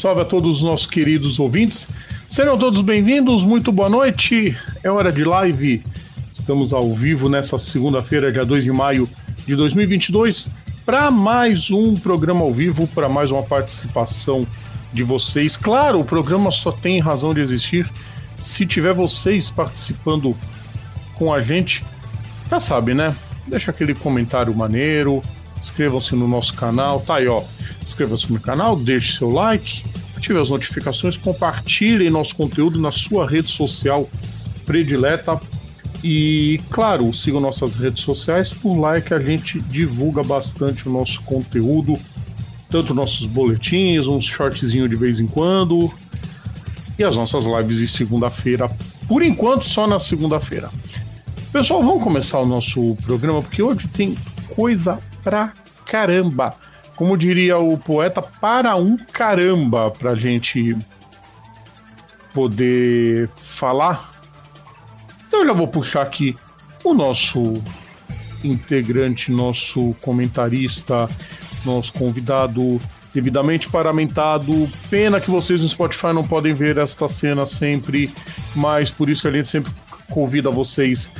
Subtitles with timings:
[0.00, 1.90] Salve a todos os nossos queridos ouvintes.
[2.26, 4.56] Sejam todos bem-vindos, muito boa noite.
[4.82, 5.82] É hora de live.
[6.32, 9.06] Estamos ao vivo nessa segunda-feira, dia 2 de maio
[9.46, 10.50] de 2022,
[10.86, 14.46] para mais um programa ao vivo, para mais uma participação
[14.90, 15.54] de vocês.
[15.54, 17.86] Claro, o programa só tem razão de existir
[18.38, 20.34] se tiver vocês participando
[21.16, 21.84] com a gente.
[22.48, 23.14] Já sabe, né?
[23.46, 25.22] Deixa aquele comentário maneiro,
[25.60, 27.44] inscrevam-se no nosso canal, tá aí, ó.
[27.82, 29.84] Inscreva-se no canal, deixe seu like,
[30.16, 34.08] ative as notificações, compartilhem nosso conteúdo na sua rede social
[34.64, 35.40] predileta.
[36.02, 40.92] E, claro, sigam nossas redes sociais, por lá é que a gente divulga bastante o
[40.92, 41.98] nosso conteúdo,
[42.70, 45.92] tanto nossos boletins, uns shortzinhos de vez em quando,
[46.98, 48.70] e as nossas lives de segunda-feira,
[49.06, 50.70] por enquanto só na segunda-feira.
[51.52, 54.16] Pessoal, vamos começar o nosso programa, porque hoje tem
[54.54, 55.52] coisa pra
[55.86, 56.54] caramba.
[56.96, 60.76] Como diria o poeta, para um caramba pra gente
[62.34, 64.10] poder falar.
[65.26, 66.36] Então eu já vou puxar aqui
[66.84, 67.62] o nosso
[68.44, 71.08] integrante, nosso comentarista,
[71.64, 72.80] nosso convidado
[73.12, 74.70] devidamente paramentado.
[74.88, 78.12] Pena que vocês no Spotify não podem ver esta cena sempre,
[78.54, 79.72] mas por isso que a gente sempre
[80.08, 81.10] convida vocês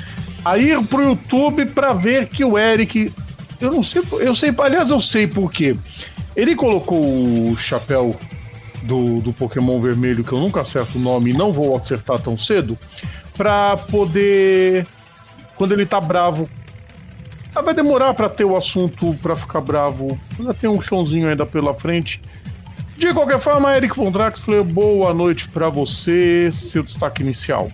[0.45, 3.13] a ir pro YouTube para ver que o Eric
[3.61, 5.77] eu não sei, eu sei, aliás, eu sei por quê.
[6.35, 7.01] Ele colocou
[7.51, 8.17] o chapéu
[8.83, 12.39] do, do Pokémon vermelho, que eu nunca acerto o nome e não vou acertar tão
[12.39, 12.79] cedo,
[13.37, 14.87] pra poder.
[15.57, 16.49] Quando ele tá bravo.
[17.55, 20.19] Ah, vai demorar para ter o assunto para ficar bravo.
[20.39, 22.23] Ainda tem um chãozinho ainda pela frente.
[22.97, 27.71] De qualquer forma, Eric von Draxler, boa noite para você, seu destaque inicial.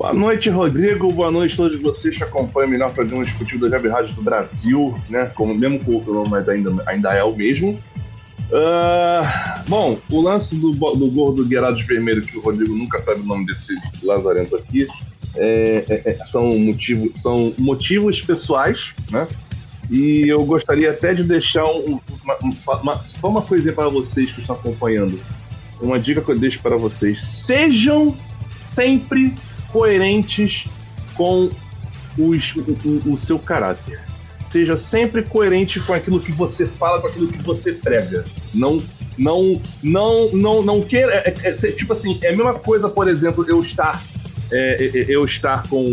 [0.00, 1.12] Boa noite, Rodrigo.
[1.12, 4.22] Boa noite a todos vocês que acompanham o melhor programa esportivo da Web Rádio do
[4.22, 5.26] Brasil, né?
[5.34, 7.78] Como mesmo nome, mas ainda, ainda é o mesmo.
[8.48, 13.24] Uh, bom, o lance do, do gordo Guerados Vermelho, que o Rodrigo nunca sabe o
[13.24, 14.88] nome desse lazarento aqui,
[15.36, 19.28] é, é, é são, motivo, são motivos pessoais, né?
[19.90, 24.40] E eu gostaria até de deixar um, uma, uma, só uma coisinha para vocês que
[24.40, 25.20] estão acompanhando.
[25.78, 27.22] Uma dica que eu deixo para vocês.
[27.22, 28.16] Sejam
[28.62, 29.34] sempre
[29.72, 30.66] coerentes
[31.14, 31.50] com
[32.18, 34.00] os, o, o, seu caráter.
[34.48, 38.24] Seja sempre coerente com aquilo que você fala, com aquilo que você prega.
[38.52, 38.82] Não,
[39.16, 41.12] não, não, não, não queira.
[41.12, 44.02] É, é, é, tipo assim, é a mesma coisa, por exemplo, eu estar,
[44.50, 45.84] é, é, é eu estar com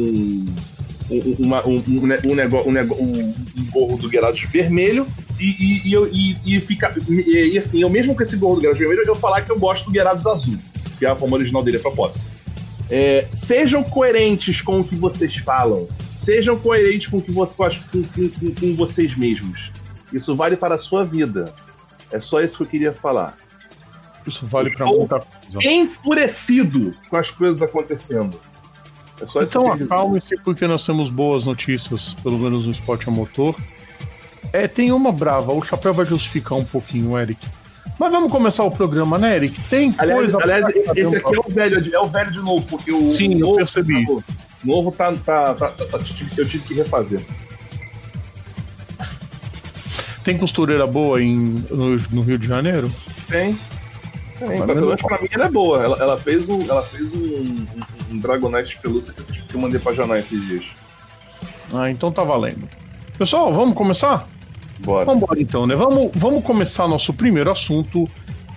[1.40, 5.08] uma, um, um, um, negócio, um, um, gorro do Geralt vermelho
[5.40, 6.94] e, e, e, e, ficar.
[7.08, 9.60] E, e, assim, eu mesmo com esse gorro do Geralt vermelho, eu falar que eu
[9.60, 10.58] gosto do Geralt azul,
[10.98, 12.37] que é a forma original dele a propósito.
[12.90, 15.88] É, sejam coerentes com o que vocês falam.
[16.16, 19.72] Sejam coerentes com, o que você, com, com, com vocês mesmos.
[20.12, 21.54] Isso vale para a sua vida.
[22.12, 23.38] É só isso que eu queria falar.
[24.26, 25.68] Isso vale para muita coisa.
[25.70, 28.40] Enfurecido com as coisas acontecendo.
[29.22, 33.56] É só então acalme-se porque nós temos boas notícias, pelo menos no esporte a motor.
[34.54, 37.46] É, tem uma brava, o chapéu vai justificar um pouquinho, Eric.
[38.00, 39.60] Mas vamos começar o programa, né, Eric?
[39.70, 40.44] Tem aliás, coisa.
[40.44, 43.08] Aliás, esse, esse aqui é o velho, é o velho de novo, porque o.
[43.08, 44.06] Sim, novo, eu percebi.
[44.06, 44.24] O
[44.64, 46.00] novo tá, tá, tá, tá,
[46.38, 47.22] eu tive que refazer.
[50.24, 52.94] Tem costureira boa em, no, no Rio de Janeiro?
[53.28, 53.58] Tem.
[54.38, 54.66] Tem.
[54.66, 55.84] Pelo menos pra mim ela é boa.
[55.84, 57.66] Ela, ela fez um, ela fez um, um,
[58.12, 60.66] um Dragonite de pelúcia que eu mandei pra Janai esses dias.
[61.74, 62.68] Ah, então tá valendo.
[63.18, 64.28] Pessoal, vamos começar?
[64.80, 65.06] Bora.
[65.06, 65.76] Vamos embora então, né?
[65.76, 68.08] Vamos, vamos começar nosso primeiro assunto.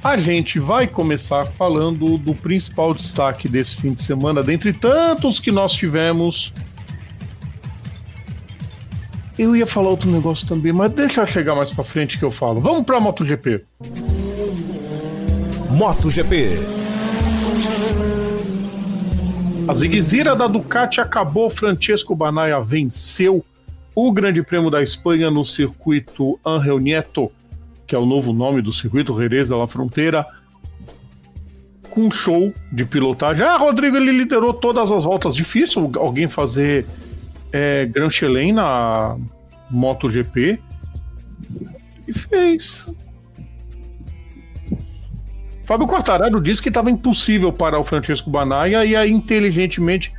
[0.02, 5.52] A gente vai começar falando do principal destaque desse fim de semana, dentre tantos que
[5.52, 6.52] nós tivemos.
[9.38, 12.30] Eu ia falar outro negócio também, mas deixa eu chegar mais para frente que eu
[12.30, 12.60] falo.
[12.60, 13.62] Vamos para MotoGP.
[15.70, 16.58] MotoGP.
[19.68, 23.44] A ziguezira da Ducati acabou, Francesco Banaia venceu
[23.94, 27.30] o Grande Prêmio da Espanha no circuito Angel Nieto,
[27.86, 30.24] que é o novo nome do circuito Jerez da La Fronteira,
[31.90, 33.44] com um show de pilotagem.
[33.44, 35.34] Ah, Rodrigo, ele liderou todas as voltas.
[35.34, 36.86] Difícil alguém fazer
[37.52, 39.16] é, Grand Chelem na
[39.70, 40.60] MotoGP.
[42.06, 42.86] E fez.
[45.64, 50.12] Fábio Quartararo disse que estava impossível para o Francesco Banaia e aí inteligentemente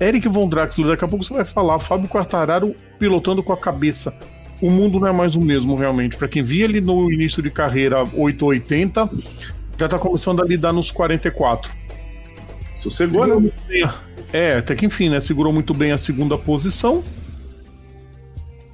[0.00, 4.14] Eric Von Draxler, daqui a pouco você vai falar, Fábio Quartararo pilotando com a cabeça.
[4.60, 6.16] O mundo não é mais o mesmo, realmente.
[6.16, 9.10] Para quem via ele no início de carreira 880,
[9.78, 11.72] já tá começando a lidar nos 44.
[12.80, 13.50] Sossegou, né?
[14.32, 15.20] É, até que enfim, né?
[15.20, 17.02] Segurou muito bem a segunda posição.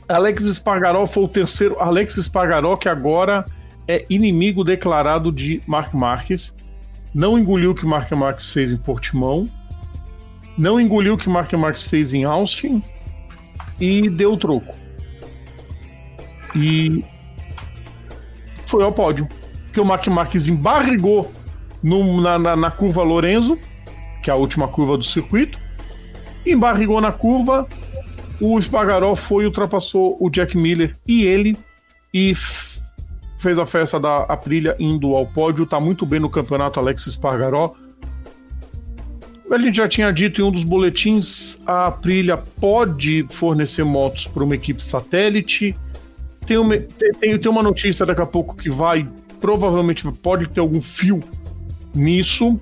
[0.09, 1.77] Alex Espargaró foi o terceiro.
[1.79, 3.45] Alex Espargaró, que agora
[3.87, 6.55] é inimigo declarado de Mark Marques.
[7.15, 9.49] Não engoliu o que Mark Marques fez em Portimão.
[10.61, 12.83] Não engoliu o que Mark Marques fez em Austin.
[13.81, 14.75] E deu troco.
[16.55, 17.03] E
[18.67, 19.27] foi ao pódio.
[19.73, 21.33] Que o Mark Marques embarrigou
[21.83, 23.59] no, na, na, na curva Lorenzo,
[24.23, 25.59] que é a última curva do circuito.
[26.45, 27.67] Embarrigou na curva,
[28.39, 31.57] o Espargaró foi, ultrapassou o Jack Miller e ele
[32.13, 32.35] e
[33.39, 35.65] fez a festa da Aprilia indo ao pódio.
[35.65, 37.73] Tá muito bem no campeonato Alex Espargaró.
[39.51, 44.45] A gente já tinha dito em um dos boletins, a Aprilia pode fornecer motos para
[44.45, 45.77] uma equipe satélite.
[46.47, 49.09] Tem uma, tem, tem uma notícia daqui a pouco que vai,
[49.41, 51.21] provavelmente pode ter algum fio
[51.93, 52.61] nisso.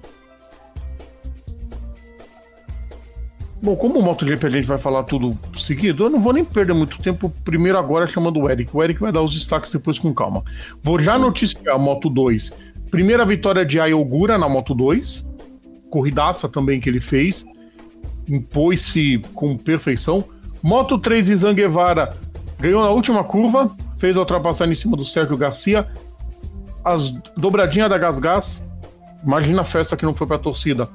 [3.61, 6.73] Bom, como o MotoGP a gente vai falar tudo seguido, eu não vou nem perder
[6.73, 7.31] muito tempo.
[7.45, 8.75] Primeiro, agora chamando o Eric.
[8.75, 10.43] O Eric vai dar os destaques depois com calma.
[10.83, 12.51] Vou já noticiar a Moto 2.
[12.91, 15.27] Primeira vitória de Ayogura na Moto 2.
[15.91, 17.45] Corridaça também que ele fez.
[18.29, 20.25] Impôs-se com perfeição.
[20.63, 22.15] Moto 3 Izan Guevara
[22.59, 23.75] ganhou na última curva.
[23.99, 25.89] Fez a ultrapassagem em cima do Sérgio Garcia.
[26.85, 28.65] As dobradinhas da Gas Gas.
[29.25, 30.89] Imagina a festa que não foi pra torcida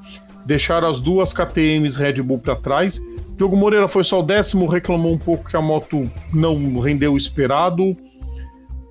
[0.44, 3.02] deixaram as duas KTMs Red Bull para trás.
[3.36, 7.16] Diogo Moreira foi só o décimo, reclamou um pouco que a moto não rendeu o
[7.16, 7.96] esperado,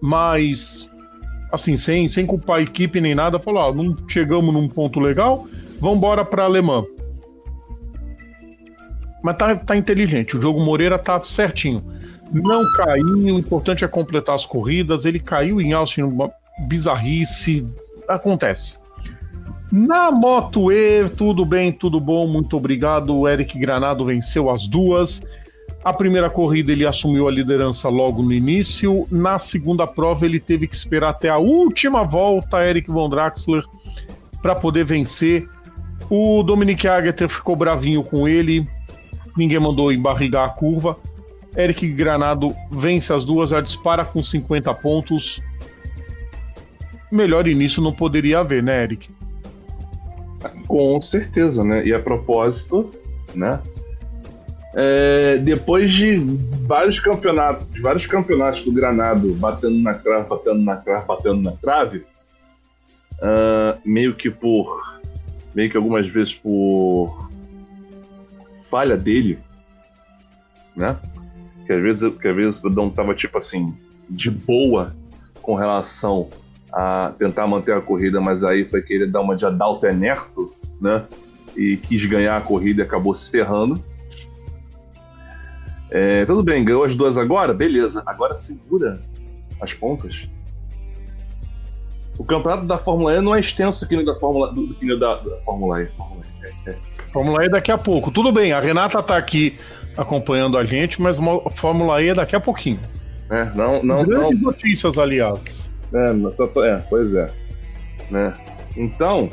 [0.02, 0.90] mas
[1.52, 5.48] assim, sem, sem culpar a equipe nem nada, falou: ah, não chegamos num ponto legal,
[5.84, 6.86] vamos embora para Alemã.
[9.22, 11.84] Mas tá, tá inteligente, o Diogo Moreira tá certinho.
[12.32, 15.06] Não caiu, o importante é completar as corridas.
[15.06, 16.32] Ele caiu em Austin, uma
[16.68, 17.68] bizarrice.
[18.08, 18.78] Acontece.
[19.72, 23.16] Na Moto E, tudo bem, tudo bom, muito obrigado.
[23.16, 25.22] O Eric Granado venceu as duas.
[25.84, 29.06] A primeira corrida ele assumiu a liderança logo no início.
[29.12, 33.64] Na segunda prova ele teve que esperar até a última volta, Eric Von Draxler,
[34.42, 35.48] para poder vencer.
[36.10, 38.68] O Dominic Agatha ficou bravinho com ele.
[39.38, 40.98] Ninguém mandou embarrigar a curva.
[41.56, 45.42] Eric Granado vence as duas, já dispara com 50 pontos.
[47.12, 49.10] Melhor início não poderia haver, né, Eric?
[50.68, 51.86] Com certeza, né?
[51.86, 52.90] E a propósito,
[53.36, 53.60] né?
[54.76, 56.18] É, depois de
[56.66, 62.00] vários campeonatos, vários campeonatos do Granado batendo na trave, batendo na trave, batendo na trave,
[63.20, 64.93] uh, meio que por,
[65.56, 67.30] meio que algumas vezes por
[68.70, 69.40] falha dele,
[70.76, 70.98] né?
[71.66, 73.76] Que às vezes, que às vezes o cidadão tava tipo assim
[74.10, 74.96] de boa
[75.42, 76.28] com relação
[76.72, 80.52] a tentar manter a corrida, mas aí foi querer dar uma de Adalto Enerto,
[80.82, 81.06] né?
[81.56, 83.80] E quis ganhar a corrida e acabou se ferrando.
[85.92, 87.54] É, tudo bem, ganhou as duas agora?
[87.54, 88.02] Beleza.
[88.08, 89.00] Agora segura
[89.62, 90.28] as pontas.
[92.18, 94.88] O campeonato da Fórmula E não é extenso que nem da Fórmula, do, do que
[94.98, 95.88] da, da Fórmula E.
[95.88, 96.70] Fórmula E.
[96.70, 96.78] É, é.
[97.12, 98.12] Fórmula E daqui a pouco.
[98.12, 99.58] Tudo bem, a Renata tá aqui
[99.98, 101.18] acompanhando a gente, mas
[101.56, 102.80] Fórmula E é daqui a pouquinho.
[103.30, 104.52] É, não, não, Grandes não.
[104.52, 105.72] notícias, aliás.
[105.94, 107.32] É, só tô, é, pois é.
[108.12, 108.34] Né?
[108.76, 109.30] Então,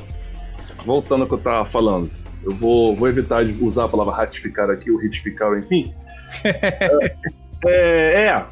[0.84, 2.10] voltando ao que eu tava falando,
[2.42, 5.92] eu vou, vou evitar de usar a palavra ratificar aqui, ou retificar, enfim.
[6.44, 7.14] é,
[7.66, 8.46] é, é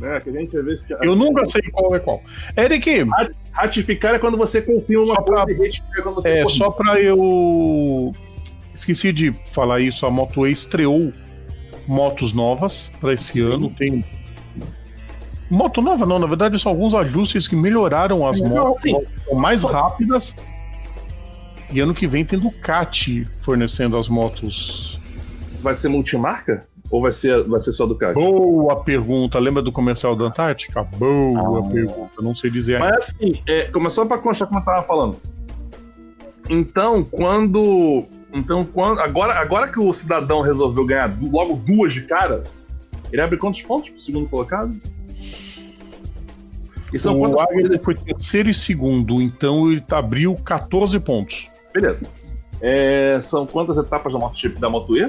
[0.00, 0.84] né, que a gente às vezes.
[1.02, 2.22] Eu nunca sei qual é qual.
[2.56, 3.06] Eric.
[3.52, 6.70] Ratificar é quando você confia uma coisa pra, e retificar é quando você É, só
[6.70, 8.12] pra eu.
[8.74, 11.12] Esqueci de falar isso, a Moto E estreou
[11.86, 13.52] motos novas para esse Sim.
[13.52, 13.70] ano.
[13.70, 14.04] Tem
[15.50, 18.82] Moto nova não, na verdade são alguns ajustes que melhoraram as motos,
[19.26, 20.34] são mais rápidas.
[21.72, 25.00] E ano que vem tem Ducati fornecendo as motos.
[25.60, 26.66] Vai ser multimarca?
[26.90, 28.14] Ou vai ser, vai ser só Ducati?
[28.14, 29.38] Boa pergunta.
[29.38, 30.82] Lembra do comercial da Antártica?
[30.82, 31.70] Boa ah.
[31.70, 32.20] pergunta.
[32.20, 35.16] Não sei dizer Mas assim, é, começou para constar como eu tava falando.
[36.48, 38.04] Então, quando.
[38.32, 38.98] Então, quando.
[38.98, 42.42] Agora, agora que o cidadão resolveu ganhar logo duas de cara,
[43.12, 44.76] ele abre quantos pontos pro segundo colocado?
[46.92, 51.48] E são o Águia foi terceiro e segundo, então ele abriu 14 pontos.
[51.72, 52.04] Beleza.
[52.60, 55.08] É, são quantas etapas da MotoGP da Moto E?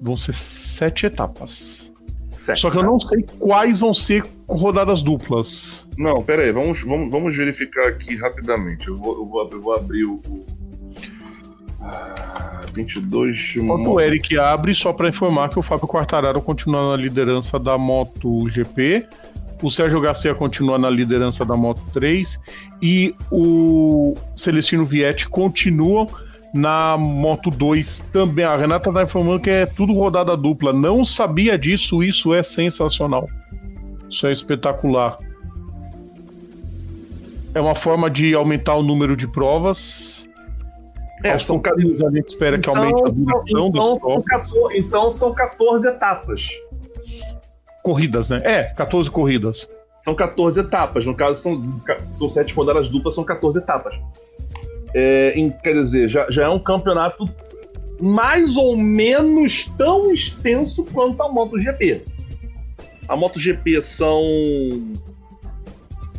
[0.00, 1.92] Vão ser sete etapas.
[2.44, 5.88] Sete, Só que eu não sei quais vão ser rodadas duplas.
[5.96, 8.88] Não, pera aí, vamos, vamos, vamos verificar aqui rapidamente.
[8.88, 10.14] Eu vou, eu vou, eu vou abrir o.
[10.28, 10.46] o...
[11.82, 13.56] Ah, 22.
[13.56, 17.76] Enquanto o Eric abre, só para informar que o Fábio Quartararo continua na liderança da
[17.76, 19.06] MotoGP
[19.62, 22.40] o Sérgio Garcia continua na liderança da Moto 3
[22.82, 26.06] e o Celestino Vietti continua
[26.54, 28.44] na Moto 2 também.
[28.44, 30.72] A Renata está informando que é tudo rodada dupla.
[30.72, 33.28] Não sabia disso, isso é sensacional.
[34.08, 35.18] Isso é espetacular.
[37.54, 40.28] É uma forma de aumentar o número de provas.
[41.22, 44.24] É, Aos são pouquinhos a gente espera que aumente a duração então, das são provas.
[44.24, 46.48] 14, então são 14 etapas.
[47.82, 48.40] Corridas, né?
[48.44, 49.68] É, 14 corridas.
[50.04, 51.04] São 14 etapas.
[51.04, 51.60] No caso, são,
[52.16, 54.00] são 7 rodadas duplas, são 14 etapas.
[54.94, 57.28] É, em- quer dizer, já, já é um campeonato
[58.00, 62.02] mais ou menos tão extenso quanto a MotoGP.
[63.08, 64.22] A MotoGP são.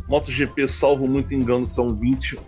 [0.08, 2.38] MotoGP, salvo muito engano, são 20.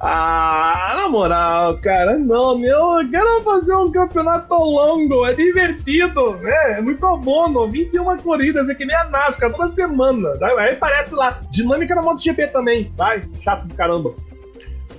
[0.00, 6.78] Ah, na moral, cara, não, meu, eu quero fazer um campeonato longo, é divertido, né?
[6.78, 10.30] É muito bom, 21 corridas, é que nem a NASCAR, toda semana.
[10.58, 14.14] Aí parece lá, dinâmica na MotoGP também, vai, chato do caramba.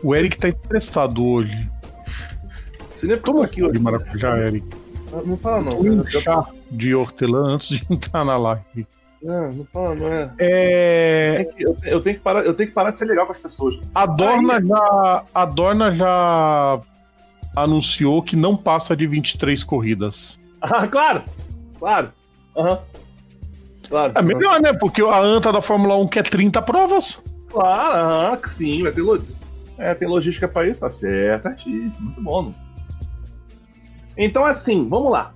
[0.06, 1.68] O Eric tá estressado hoje.
[2.96, 3.74] Você nem Toma aqui hoje.
[3.74, 4.68] de maracujá, Eric.
[5.26, 8.86] Não fala não, Um chá de hortelã antes de entrar na live.
[9.24, 10.30] Não, não fala não, é.
[10.38, 13.26] É, Tem que- Eu, eu tenho que parar, eu tenho que parar de ser legal
[13.26, 13.80] com as pessoas.
[13.96, 16.80] a Dorna já a Dorna já
[17.56, 20.38] anunciou que não passa de 23 corridas.
[20.62, 21.24] Ah, claro,
[21.80, 22.12] claro.
[22.56, 22.80] Aham.
[23.90, 24.14] Claro.
[24.16, 24.72] É melhor, né?
[24.74, 27.24] Porque a anta da Fórmula 1 quer 30 provas.
[27.50, 29.02] Claro, sim, vai ter.
[29.78, 32.52] É, tem logística pra isso, tá certo, certíssimo, muito bom.
[34.18, 35.34] Então, assim, vamos lá.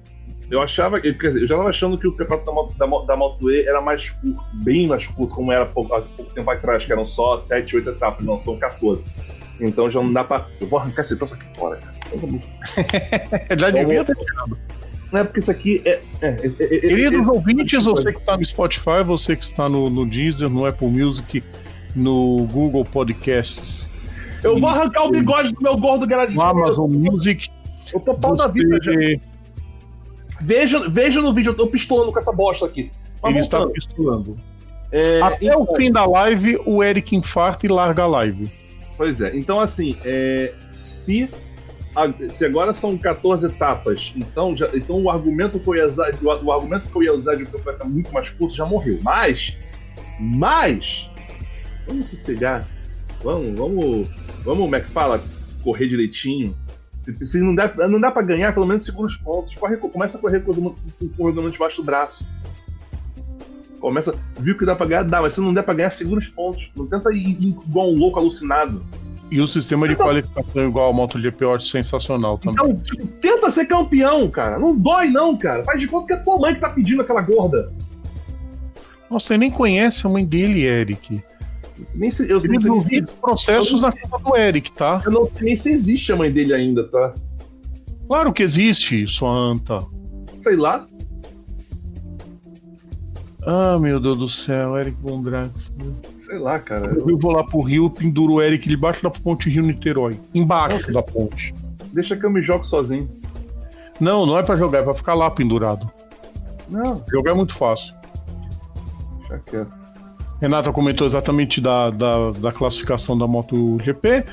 [0.49, 3.67] Eu achava, dizer, eu já tava achando que o campeonato da, da, da Moto E
[3.67, 6.91] era mais curto, bem mais curto, como era há pouco, há pouco tempo atrás, que
[6.91, 9.03] eram só 7, 8 etapas, não, são 14.
[9.61, 10.47] Então já não dá pra.
[10.59, 11.99] Eu vou arrancar esse troço aqui fora, cara.
[13.59, 14.15] Já devia ter.
[15.11, 16.01] Não é porque isso aqui é.
[16.21, 19.67] é, é, é- é- Queridos é- ouvintes, você que está no Spotify, você que está
[19.67, 21.43] no, no Deezer, no Apple Music,
[21.95, 23.89] no Google Podcasts,
[24.43, 26.41] Eu vou arrancar o bigode do meu gordo gradinho.
[26.41, 27.49] Amazon Music,
[27.93, 29.19] Eu tô pau da vida, você
[30.41, 32.89] Veja, veja no vídeo, eu tô pistolando com essa bosta aqui.
[33.21, 34.37] Mas ele está voltando, pistolando.
[34.91, 38.49] é, Até então- o fim da live, o Eric infarta e larga a live.
[38.95, 41.29] Pois é, então assim, é, se,
[41.95, 46.09] a- se agora são 14 etapas, então, já, então o argumento que eu ia usar,
[46.21, 48.65] o, o argumento que eu ia usar de que campeonato é muito mais curto já
[48.65, 48.97] morreu.
[49.03, 49.57] Mas,
[50.19, 51.09] mas,
[51.85, 52.65] vamos sossegar,
[53.23, 54.07] vamos, vamos,
[54.43, 55.21] vamos, como é que fala,
[55.63, 56.55] correr direitinho.
[57.01, 59.55] Se, se não, dá, não dá pra ganhar, pelo menos segura os pontos.
[59.55, 62.27] Corre, começa a correr com o com o regulamento debaixo do braço.
[63.79, 66.27] Começa, viu que dá pra ganhar, dá, mas se não der pra ganhar, segura os
[66.27, 66.69] pontos.
[66.75, 68.83] Não tenta ir igual um louco alucinado.
[69.31, 72.53] E o sistema de Então- qualificação igual ao MotoGP eu acho sensacional também.
[72.71, 74.59] Então, tipo, tenta ser campeão, cara.
[74.59, 75.63] Não dói, não, cara.
[75.63, 77.71] Faz de conta que é tua mãe que tá pedindo aquela gorda.
[79.09, 81.23] Nossa, você nem conhece a mãe dele, Eric.
[81.95, 85.01] Nem se, eu, Eles não viram processos na casa do Eric, tá?
[85.05, 87.13] eu não sei nem se existe a mãe dele ainda, tá?
[88.07, 89.79] Claro que existe, sua anta.
[90.39, 90.85] Sei lá.
[93.45, 95.71] Ah, meu Deus do céu, Eric Bondrax.
[96.25, 96.93] Sei lá, cara.
[96.97, 100.19] Eu- Eu vou lá pro Rio, penduro o Eric debaixo da ponte Rio-Niterói.
[100.33, 101.53] Embaixo da ponte.
[101.93, 103.09] Deixa que eu me jogo sozinho.
[103.99, 105.89] Não, não é pra jogar, é pra ficar lá pendurado.
[106.69, 107.93] Não, Jogar é muito fácil.
[109.19, 109.78] deixa quieto.
[110.41, 114.23] Renata comentou exatamente da, da, da classificação da MotoGP.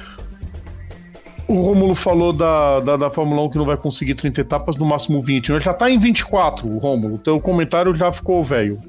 [1.49, 4.85] O Rômulo falou da, da, da Fórmula 1 que não vai conseguir 30 etapas, no
[4.85, 5.51] máximo 20.
[5.51, 7.19] Ele já tá em 24, o Rômulo.
[7.19, 8.81] Teu comentário já ficou velho.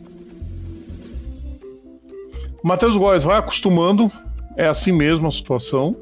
[2.64, 4.12] Matheus Góes vai acostumando.
[4.56, 5.96] É assim mesmo a situação.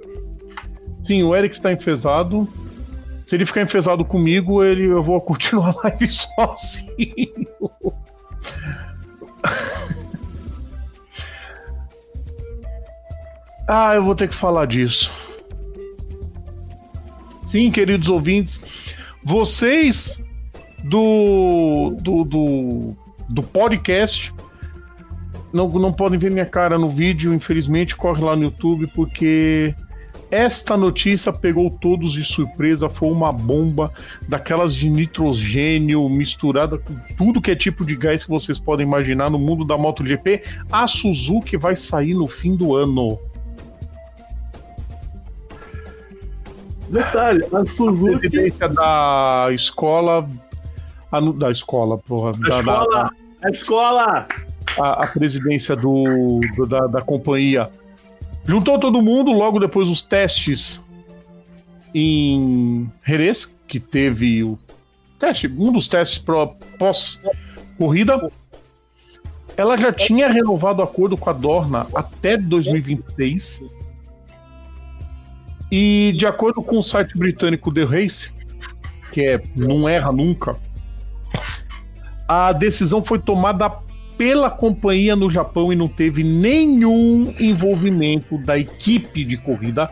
[1.01, 2.47] Sim, o Eric está enfesado.
[3.25, 7.49] Se ele ficar enfesado comigo, ele, eu vou continuar a live sozinho.
[13.67, 15.11] Ah, eu vou ter que falar disso.
[17.45, 18.61] Sim, queridos ouvintes,
[19.23, 20.21] vocês
[20.83, 22.95] do, do, do,
[23.29, 24.33] do podcast
[25.53, 29.73] não, não podem ver minha cara no vídeo, infelizmente, corre lá no YouTube, porque
[30.29, 33.91] esta notícia pegou todos de surpresa, foi uma bomba
[34.27, 39.29] daquelas de nitrogênio misturada com tudo que é tipo de gás que vocês podem imaginar
[39.29, 40.43] no mundo da MotoGP.
[40.71, 43.17] A Suzuki vai sair no fim do ano.
[46.89, 48.19] Detalhe, a Suzuki.
[48.19, 50.27] presidência da escola.
[51.11, 52.29] a da escola, porra.
[52.29, 53.09] A Da, da- escola!
[53.43, 54.27] A escola!
[54.77, 57.69] a, a presidência do, do- da, da companhia.
[58.45, 60.83] Juntou todo mundo logo depois dos testes
[61.93, 64.57] em Jerez, que teve o
[65.17, 66.23] teste, um dos testes
[66.77, 68.29] pós-corrida.
[69.57, 73.63] Ela já tinha renovado o acordo com a Dorna até 2026.
[75.71, 78.31] E de acordo com o site britânico The Race,
[79.11, 80.55] que é não erra nunca,
[82.27, 83.69] a decisão foi tomada
[84.17, 89.89] pela companhia no Japão e não teve nenhum envolvimento da equipe de corrida.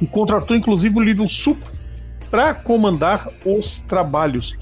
[0.00, 1.58] E contratou inclusive o Livio Sup
[2.30, 4.56] para comandar os trabalhos.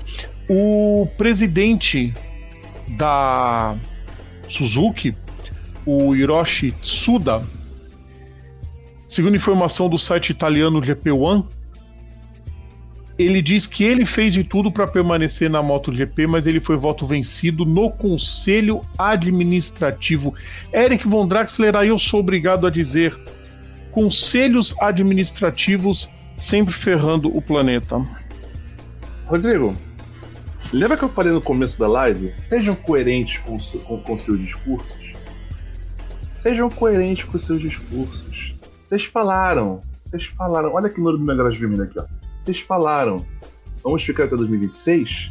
[0.48, 2.12] O presidente
[2.96, 3.76] da
[4.48, 5.14] Suzuki,
[5.84, 7.42] o Hiroshi Tsuda,
[9.08, 11.44] segundo informação do site italiano GP1,
[13.18, 17.04] ele diz que ele fez de tudo para permanecer na MotoGP, mas ele foi voto
[17.04, 20.32] vencido no Conselho Administrativo.
[20.72, 23.18] Eric von Draxler, aí eu sou obrigado a dizer:
[23.90, 28.00] conselhos administrativos sempre ferrando o planeta.
[29.26, 29.76] Rodrigo,
[30.72, 32.32] lembra que eu falei no começo da live?
[32.36, 34.96] Sejam coerentes com, com, com seus discursos.
[36.40, 38.27] Sejam coerentes com seus discursos.
[38.88, 40.72] Vocês falaram, vocês falaram.
[40.72, 42.04] Olha que número do meu garagem vermelho aqui, ó.
[42.42, 43.24] Vocês falaram.
[43.84, 45.30] Vamos ficar até 2026?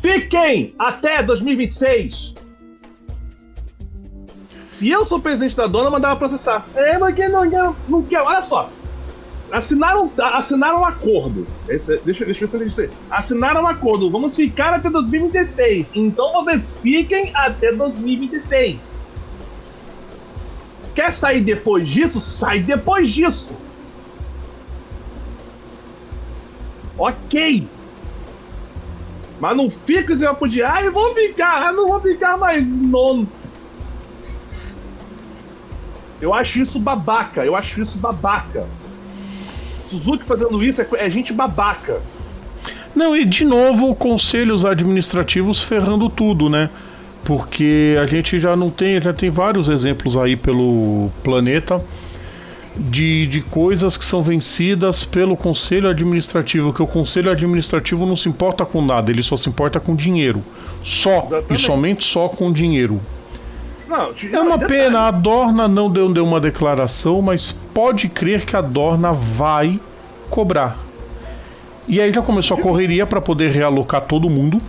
[0.00, 2.34] Fiquem até 2026!
[4.68, 6.64] Se eu sou presidente da dona, eu mandava processar.
[6.76, 8.22] É, mas quem não quer, não quer.
[8.22, 8.70] Olha só.
[9.50, 11.44] Assinaram, assinaram um acordo.
[11.68, 14.10] Esse, deixa, deixa eu ver se eu Assinaram um acordo.
[14.10, 15.90] Vamos ficar até 2026.
[15.94, 18.91] Então vocês fiquem até 2026.
[20.94, 22.20] Quer sair depois disso?
[22.20, 23.54] Sai depois disso.
[26.98, 27.66] Ok.
[29.40, 30.64] Mas não fica vai poder.
[30.64, 31.68] Ah, eu vou ficar.
[31.68, 33.26] Ah, não vou ficar mais nono.
[36.20, 37.44] Eu acho isso babaca.
[37.44, 38.66] Eu acho isso babaca.
[39.88, 42.00] Suzuki fazendo isso é, é gente babaca.
[42.94, 46.70] Não, e de novo, conselhos administrativos ferrando tudo, né?
[47.24, 51.80] Porque a gente já não tem, já tem vários exemplos aí pelo planeta
[52.76, 58.28] de, de coisas que são vencidas pelo conselho administrativo, que o conselho administrativo não se
[58.28, 60.42] importa com nada, ele só se importa com dinheiro.
[60.82, 61.54] Só Exatamente.
[61.54, 63.00] e somente só com dinheiro.
[63.88, 68.56] Não, é uma pena, a Dorna não deu, deu uma declaração, mas pode crer que
[68.56, 69.78] a Dorna vai
[70.30, 70.78] cobrar.
[71.86, 74.62] E aí já começou a correria para poder realocar todo mundo.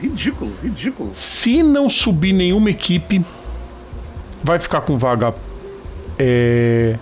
[0.00, 1.10] Ridículo, ridículo.
[1.12, 3.24] Se não subir nenhuma equipe,
[4.42, 5.34] vai ficar com vaga.
[6.18, 6.96] É,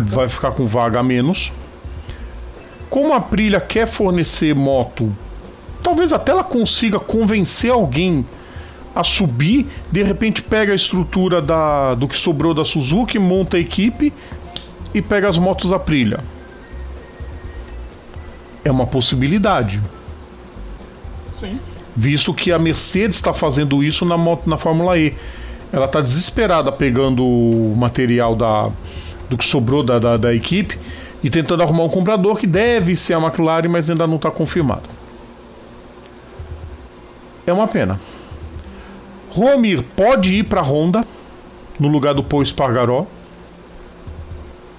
[0.00, 1.52] vai ficar com vaga a menos.
[2.88, 5.14] Como a Prilha quer fornecer moto,
[5.82, 8.24] talvez até ela consiga convencer alguém
[8.94, 13.60] a subir, de repente pega a estrutura da, do que sobrou da Suzuki, monta a
[13.60, 14.10] equipe
[14.94, 16.20] e pega as motos Aprilia.
[18.64, 19.82] É uma possibilidade.
[21.38, 21.60] Sim.
[21.96, 25.14] Visto que a Mercedes está fazendo isso na, moto, na Fórmula E.
[25.72, 28.70] Ela está desesperada pegando o material da,
[29.30, 30.78] do que sobrou da, da, da equipe
[31.22, 34.88] e tentando arrumar um comprador que deve ser a McLaren, mas ainda não está confirmado.
[37.46, 37.98] É uma pena.
[39.30, 41.04] Romir pode ir para a Honda
[41.78, 43.06] no lugar do Paul Espargaró.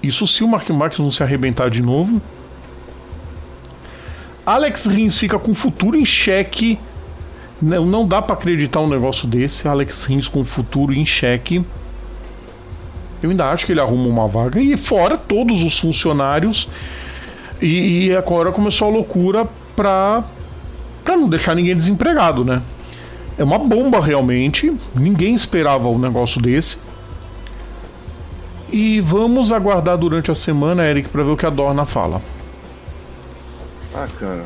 [0.01, 2.21] Isso se o Mark Marques não se arrebentar de novo.
[4.45, 6.79] Alex Rins fica com o futuro em xeque.
[7.61, 9.67] Não, não dá para acreditar um negócio desse.
[9.67, 11.63] Alex Rins com o futuro em xeque.
[13.21, 14.59] Eu ainda acho que ele arruma uma vaga.
[14.59, 16.69] E fora todos os funcionários.
[17.61, 20.23] E, e agora começou a loucura para
[21.03, 22.61] pra não deixar ninguém desempregado, né?
[23.37, 24.75] É uma bomba realmente.
[24.93, 26.77] Ninguém esperava um negócio desse.
[28.69, 32.21] E vamos aguardar durante a semana, Eric, para ver o que a Dorna fala.
[33.95, 34.45] Ah, cara.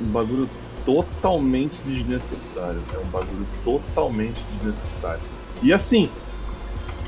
[0.00, 0.48] Um bagulho
[0.84, 2.80] totalmente desnecessário.
[2.94, 5.22] É um bagulho totalmente desnecessário.
[5.62, 6.08] E assim,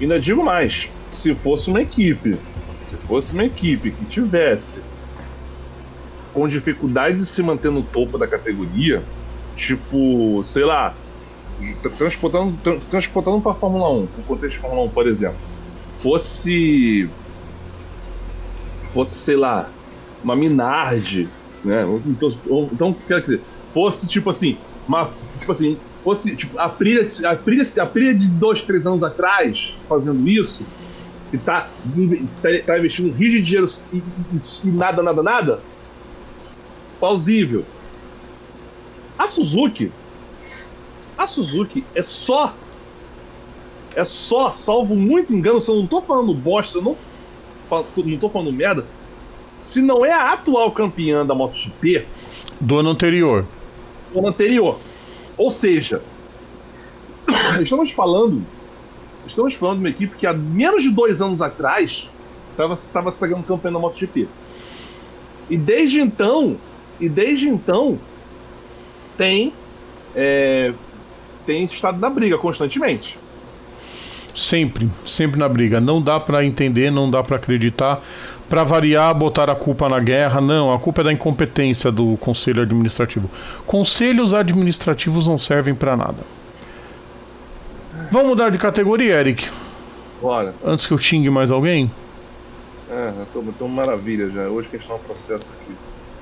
[0.01, 2.39] ainda digo mais: se fosse uma equipe,
[2.89, 4.81] se fosse uma equipe que tivesse
[6.33, 9.03] com dificuldade de se manter no topo da categoria,
[9.57, 10.95] Tipo, sei lá,
[11.97, 15.37] transportando, tra transportando para Fórmula 1, no contexto de Fórmula 1, por exemplo,
[15.99, 17.09] fosse.
[18.93, 19.69] fosse, sei lá,
[20.25, 21.29] uma Minardi,
[21.65, 21.85] né?
[22.07, 22.33] Então,
[22.73, 23.41] então quer dizer,
[23.73, 24.57] fosse tipo assim,
[24.87, 25.11] uma.
[25.39, 29.75] Tipo assim, fosse tipo, a Prilha, a Prilha, a Prilha de dois, três anos atrás
[29.89, 30.65] fazendo isso,
[31.33, 31.69] e tá,
[32.43, 34.03] tá, tá investindo um rio de dinheiro e, e,
[34.65, 35.61] e nada, nada, nada,
[36.99, 37.65] plausível.
[39.19, 39.91] A Suzuki.
[41.17, 42.55] A Suzuki é só.
[43.95, 46.97] É só, salvo muito engano, se eu não tô falando bosta, eu não,
[47.97, 48.87] não tô falando merda.
[49.63, 52.07] Se não é a atual campeã da MotoGP.
[52.61, 53.45] Do ano anterior.
[54.15, 54.79] Ano anterior.
[55.37, 56.03] Ou seja,
[57.63, 58.43] estamos falando.
[59.27, 62.09] Estamos falando de uma equipe que há menos de dois anos atrás
[62.51, 64.29] estava sendo campeã da MotoGP.
[65.49, 66.57] E desde então,
[67.01, 67.99] e desde então,
[69.17, 69.53] tem
[70.15, 70.73] é,
[71.47, 73.19] tem estado na briga constantemente.
[74.35, 75.81] Sempre, sempre na briga.
[75.81, 78.03] Não dá para entender, não dá para acreditar.
[78.49, 80.73] Para variar, botar a culpa na guerra, não.
[80.73, 83.31] A culpa é da incompetência do conselho administrativo.
[83.67, 86.19] Conselhos administrativos não servem para nada.
[88.11, 89.49] Vamos mudar de categoria, Eric?
[90.21, 90.55] Bora.
[90.65, 91.91] Antes que eu xingue mais alguém?
[92.91, 94.43] É, tô, tô maravilha já.
[94.43, 95.75] Hoje que a gente tá no processo aqui.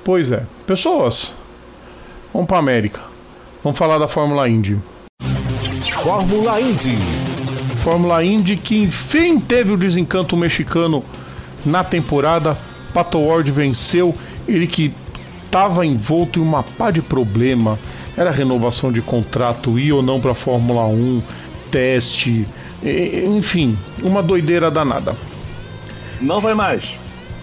[0.05, 0.45] Pois é.
[0.67, 1.35] Pessoas,
[2.33, 3.01] vamos para América.
[3.63, 4.79] Vamos falar da Fórmula Indy.
[6.03, 6.99] Fórmula Indy.
[7.83, 11.05] Fórmula Indy que enfim teve o desencanto mexicano
[11.65, 12.57] na temporada.
[12.93, 14.15] Pato Ward venceu,
[14.49, 14.93] ele que
[15.45, 17.79] estava envolto em uma pá de problema.
[18.17, 21.23] Era renovação de contrato, ir ou não para a Fórmula 1,
[21.71, 22.47] teste,
[23.27, 25.15] enfim, uma doideira danada.
[26.21, 26.99] Não vai mais.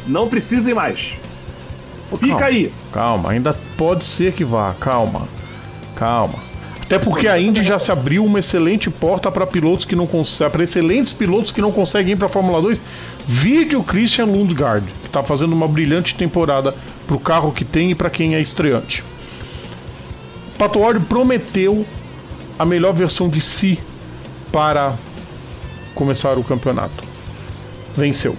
[0.06, 1.16] Não precisem mais.
[2.10, 2.74] Fica calma, aí.
[2.92, 5.28] Calma, ainda pode ser que vá, calma.
[5.96, 6.40] Calma.
[6.88, 10.08] Até porque a Indy já se abriu uma excelente porta para pilotos que não
[10.50, 12.82] para excelentes pilotos que não conseguem ir para a Fórmula 2.
[13.28, 16.74] Vídeo Christian Lundgaard, que está fazendo uma brilhante temporada
[17.06, 19.04] para o carro que tem e para quem é estreante.
[20.58, 21.86] Pato Ward prometeu
[22.58, 23.78] a melhor versão de si
[24.50, 24.96] para
[25.94, 27.04] começar o campeonato.
[27.94, 28.34] Venceu.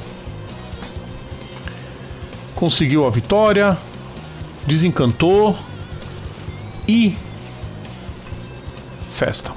[2.54, 3.76] Conseguiu a vitória,
[4.66, 5.54] desencantou
[6.88, 7.14] e
[9.18, 9.50] festa.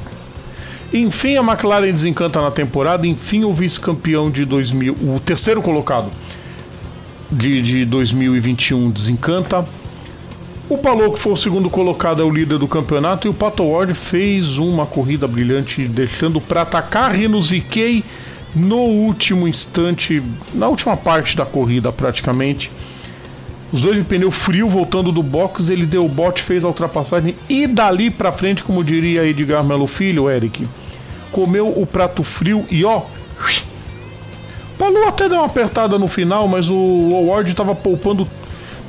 [0.93, 3.07] Enfim, a McLaren desencanta na temporada.
[3.07, 6.11] Enfim, o vice-campeão de 2000, o terceiro colocado
[7.31, 9.65] de, de 2021 desencanta.
[10.67, 13.27] O Paloco foi o segundo colocado, é o líder do campeonato.
[13.27, 18.03] E o Pato Ward fez uma corrida brilhante, deixando para atacar Rinos Ikei
[18.53, 20.21] no último instante,
[20.53, 22.71] na última parte da corrida praticamente.
[23.71, 27.35] Os dois de pneu frio voltando do box, ele deu o bote, fez a ultrapassagem
[27.47, 30.67] e dali para frente, como diria Edgar Melo Filho, Eric,
[31.31, 33.03] comeu o prato frio e ó.
[34.77, 36.75] Palu até deu uma apertada no final, mas o
[37.13, 38.27] Howard estava poupando,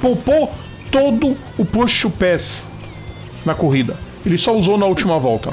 [0.01, 0.53] poupou
[0.91, 2.67] todo o push pass
[3.45, 3.97] na corrida.
[4.25, 5.53] Ele só usou na última volta.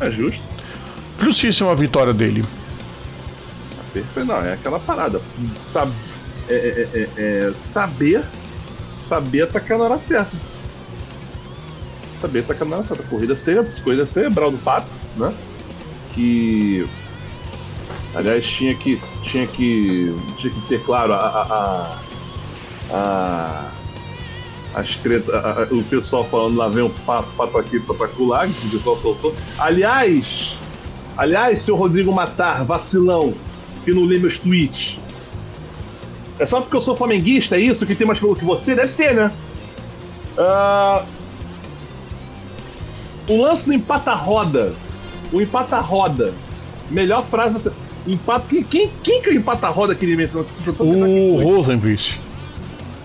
[0.00, 0.40] É justo.
[1.18, 2.44] Justíssima a vitória dele.
[3.92, 5.20] Perfeito, não, é aquela parada.
[5.72, 5.92] Sabe
[6.48, 8.24] é, é, é, é, saber
[9.04, 10.36] saber atacar na hora certa.
[12.20, 13.02] Saber atacar na hora certa.
[13.04, 15.32] Corrida, cere corrida cerebral do Pato, né?
[16.12, 16.86] Que.
[18.14, 19.00] Aliás, tinha que.
[19.22, 20.14] Tinha que.
[20.38, 21.18] Tinha que ter, claro, a.
[21.18, 21.98] a,
[22.90, 23.70] a, a
[24.74, 28.44] as treta, a, a, o pessoal falando lá vem um pato, pato aqui, pato acolá,
[28.44, 29.32] que o pessoal soltou.
[29.56, 30.58] Aliás,
[31.16, 33.34] aliás, seu Rodrigo Matar, vacilão,
[33.84, 34.98] que não lê meus tweets.
[36.38, 37.86] É só porque eu sou flamenguista, é isso?
[37.86, 38.74] Que tem mais pelo que você?
[38.74, 39.30] Deve ser, né?
[40.36, 41.04] Uh...
[43.28, 44.74] O lance do empata-roda.
[45.32, 46.34] O empata-roda.
[46.90, 47.72] Melhor frase dessa.
[48.06, 48.46] Empata...
[48.48, 50.46] Quem, quem, quem que é o empata-roda que ele mencionou?
[50.78, 52.20] O Rosenvist.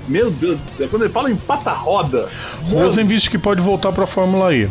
[0.07, 0.89] Meu Deus do céu.
[0.89, 2.27] Quando ele fala empata-roda.
[2.63, 4.69] Rosenvist que pode voltar pra Fórmula E.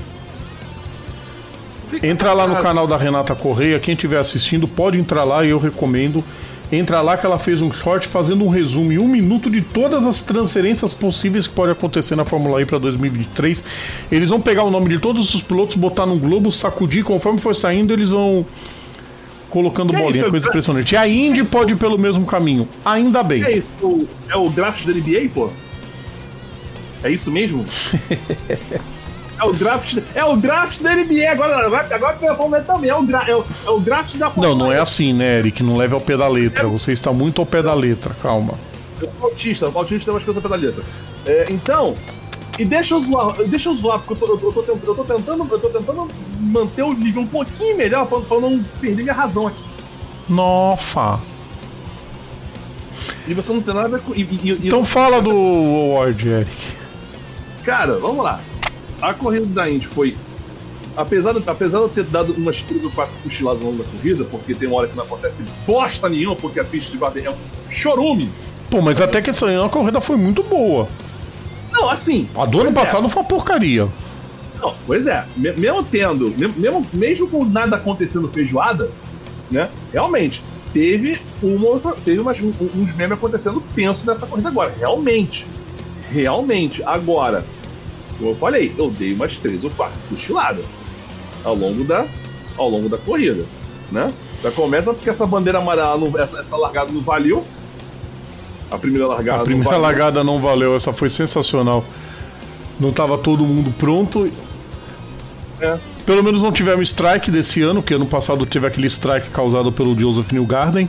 [2.02, 3.78] Entra lá no canal da Renata Correia.
[3.78, 6.22] Quem estiver assistindo pode entrar lá e eu recomendo.
[6.70, 10.04] Entra lá que ela fez um short fazendo um resumo em um minuto de todas
[10.04, 13.64] as transferências possíveis que pode acontecer na Fórmula E para 2023.
[14.12, 17.54] Eles vão pegar o nome de todos os pilotos, botar num globo, sacudir, conforme for
[17.54, 18.44] saindo, eles vão
[19.48, 20.92] colocando que bolinha, é coisa impressionante.
[20.92, 22.68] E a Indy pode ir pelo mesmo caminho.
[22.84, 23.42] Ainda bem.
[23.42, 24.08] É isso?
[24.28, 25.50] É o draft da NBA, pô?
[27.02, 27.64] É isso mesmo?
[29.38, 31.30] É o draft, é o draft da NBA.
[31.30, 32.90] Agora, agora, eu falando também.
[32.90, 35.62] É o, dra, é, o, é o draft da Não, não é assim, né, Eric?
[35.62, 36.66] Não leve ao pé da letra.
[36.66, 36.66] É.
[36.68, 38.14] Você está muito ao pé da letra.
[38.20, 38.54] Calma.
[39.00, 39.70] Eu sou autista.
[39.70, 40.84] O autista tem umas coisas ao pé da letra.
[41.24, 41.94] É, então,
[42.58, 45.46] e deixa eu zoar, deixa eu zoar, porque eu tô, eu tô, eu tô, tentando,
[45.48, 46.08] eu tô tentando
[46.40, 49.62] manter o nível um pouquinho melhor pra, pra não perder minha razão aqui.
[50.28, 51.20] Nossa.
[53.28, 54.12] E você não tem nada a ver com.
[54.14, 56.76] E, e, então fala do Award, Eric.
[57.62, 58.40] Cara, vamos lá
[59.00, 60.16] a corrida da Indy foi.
[60.96, 63.90] Apesar de, apesar de eu ter dado umas três ou quatro cochiladas ao longo da
[63.90, 67.26] corrida, porque tem uma hora que não acontece bosta nenhuma, porque a pista de Varden
[67.26, 67.36] é um
[67.70, 68.28] chorume.
[68.68, 70.88] Pô, mas até que essa a corrida foi muito boa.
[71.70, 72.28] Não, assim.
[72.34, 72.72] A do ano é.
[72.72, 73.08] passado é.
[73.08, 73.88] foi uma porcaria.
[74.60, 75.24] Não, pois é.
[75.36, 78.90] Mesmo tendo, mesmo, mesmo com nada acontecendo feijoada,
[79.50, 79.70] né?
[79.92, 84.74] Realmente, teve uma teve umas, uns memes acontecendo tenso nessa corrida agora.
[84.76, 85.46] Realmente.
[86.10, 86.82] Realmente.
[86.82, 87.44] Agora,
[88.18, 90.64] como eu falei, eu dei umas três ou quatro cochiladas
[91.44, 92.04] ao longo da,
[92.56, 93.44] ao longo da corrida,
[93.90, 94.12] né?
[94.42, 97.44] Já começa porque essa bandeira amarela, não, essa, essa largada não valeu.
[98.70, 101.84] A primeira largada A primeira não largada não valeu, essa foi sensacional.
[102.78, 104.30] Não estava todo mundo pronto.
[105.60, 105.78] É.
[106.04, 109.98] Pelo menos não tivemos strike desse ano, que ano passado teve aquele strike causado pelo
[109.98, 110.88] Joseph Newgarden.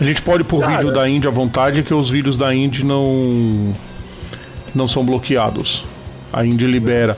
[0.00, 0.78] A gente pode pôr Cara.
[0.78, 3.72] vídeo da Indy à vontade, que os vídeos da Indy não
[4.74, 5.84] não são bloqueados.
[6.32, 7.16] A Indy libera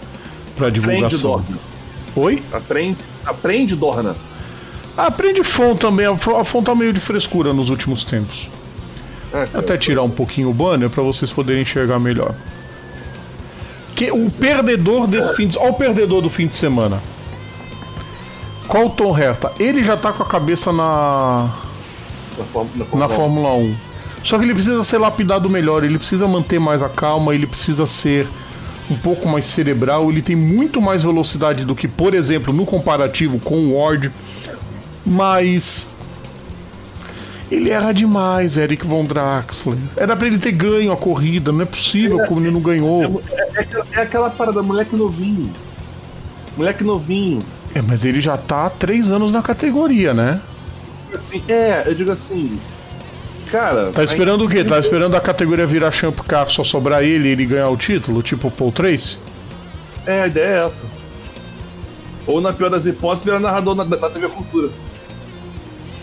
[0.56, 1.34] para divulgação.
[1.36, 1.60] Aprende,
[2.16, 2.42] Oi?
[2.52, 4.16] Aprende, aprende Dorna.
[4.96, 6.06] Aprende Fon também.
[6.06, 8.48] A Fon tá meio de frescura nos últimos tempos.
[9.32, 12.34] É, Até tirar um pouquinho o banner para vocês poderem enxergar melhor.
[13.96, 17.02] Que o perdedor desse fim de Olha o perdedor do fim de semana.
[18.68, 19.52] Qual o Tom Herta?
[19.58, 21.50] Ele já tá com a cabeça na.
[22.36, 23.76] Na, na, na Fórmula 1.
[24.24, 27.84] Só que ele precisa ser lapidado melhor, ele precisa manter mais a calma, ele precisa
[27.84, 28.26] ser
[28.90, 33.38] um pouco mais cerebral, ele tem muito mais velocidade do que, por exemplo, no comparativo
[33.38, 34.10] com o Ward,
[35.04, 35.86] mas
[37.50, 39.78] ele erra demais, Eric Von Draxler.
[39.94, 43.22] Era pra ele ter ganho a corrida, não é possível é, como ele não ganhou.
[43.30, 45.52] É, é, é, é aquela parada, moleque novinho.
[46.56, 47.40] Moleque novinho.
[47.74, 50.40] É, mas ele já tá há três anos na categoria, né?
[51.12, 52.58] Assim, é, eu digo assim,
[53.54, 53.92] cara.
[53.92, 54.64] Tá esperando o quê?
[54.64, 58.20] Tá esperando a categoria virar Champ Car só sobrar ele e ele ganhar o título?
[58.20, 59.16] Tipo o Paul Trace?
[60.04, 60.84] É, a ideia é essa.
[62.26, 64.70] Ou na pior das hipóteses, virar narrador na, na TV Cultura.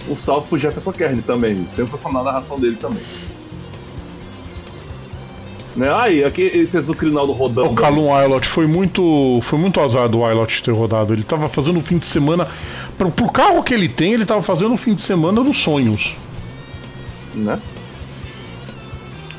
[0.09, 1.67] Um salve pro Jefferson Kern também.
[1.71, 3.03] Sensacional a narração dele também.
[5.75, 5.91] Né?
[5.93, 7.69] Aí, aqui esse Azucrinaldo rodando.
[7.69, 9.39] O Calum Wilot foi muito.
[9.41, 11.13] Foi muito azar do Wilot ter rodado.
[11.13, 12.47] Ele tava fazendo o fim de semana.
[12.97, 16.17] Pro, pro carro que ele tem, ele tava fazendo o fim de semana dos sonhos
[17.33, 17.59] né?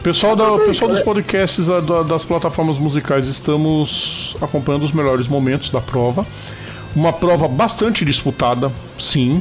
[0.03, 5.81] Pessoal, da, pessoal dos podcasts da, das plataformas musicais, estamos acompanhando os melhores momentos da
[5.81, 6.27] prova.
[6.95, 9.41] Uma prova bastante disputada, sim.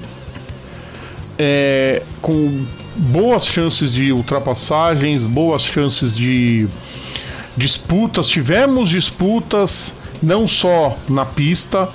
[1.38, 2.64] É, com
[2.96, 6.68] boas chances de ultrapassagens, boas chances de
[7.58, 8.28] disputas.
[8.28, 11.90] Tivemos disputas não só na pista,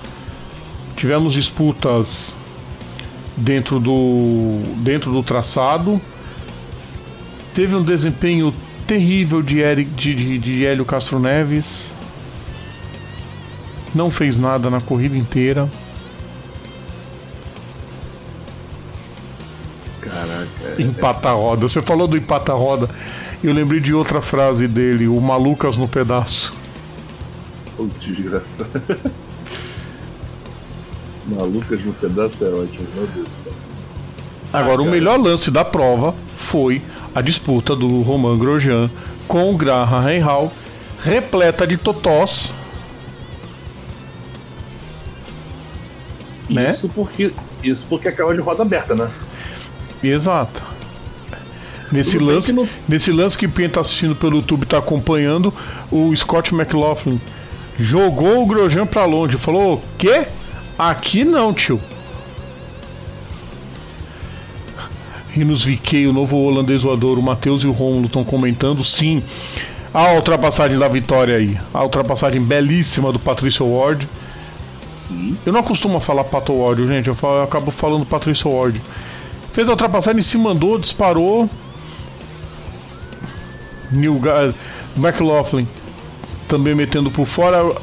[0.97, 2.37] tivemos disputas
[3.37, 6.01] dentro do, dentro do traçado
[7.57, 8.55] teve um desempenho
[8.87, 11.95] terrível de, Eric, de, de, de Hélio Castro Neves.
[13.95, 15.67] Não fez nada na corrida inteira.
[20.03, 20.83] Caraca.
[20.83, 21.67] Empata roda.
[21.67, 22.91] Você falou do empata roda.
[23.43, 26.55] Eu lembrei de outra frase dele, o Malucas no pedaço.
[27.79, 28.69] Oh, desgraça.
[31.27, 33.29] Malucas no pedaço é ótimo, meu Deus.
[34.53, 36.83] Agora, ah, o melhor lance da prova foi
[37.17, 38.91] a disputa do Romain Grosjean
[39.27, 40.53] com o Graham Rahal,
[41.03, 42.53] repleta de totós.
[46.51, 46.73] Né?
[46.73, 47.33] Isso porque
[47.65, 49.11] isso porque acaba de roda aberta, né?
[50.05, 50.63] Exato.
[51.91, 52.69] Nesse lance, não...
[52.87, 55.55] nesse lance que quem está assistindo pelo YouTube está acompanhando,
[55.91, 57.19] o Scott McLaughlin
[57.79, 60.27] jogou o Grosjean para longe, falou: "Quê?
[60.79, 61.81] Aqui não, tio.
[65.37, 69.23] Rinos Viquei, o novo holandês voador, o Matheus e o Romulo estão comentando, sim.
[69.93, 71.59] A ultrapassagem da vitória aí.
[71.75, 74.09] A ultrapassagem belíssima do Patrício Ward.
[74.91, 75.37] Sim.
[75.45, 77.09] Eu não costumo falar Pato Ward, gente.
[77.09, 78.81] Eu, falo, eu acabo falando Patrício Ward.
[79.53, 81.51] Fez a ultrapassagem, se mandou, disparou.
[83.93, 84.19] New
[84.97, 85.69] McLaughlin
[86.49, 87.77] também metendo por fora.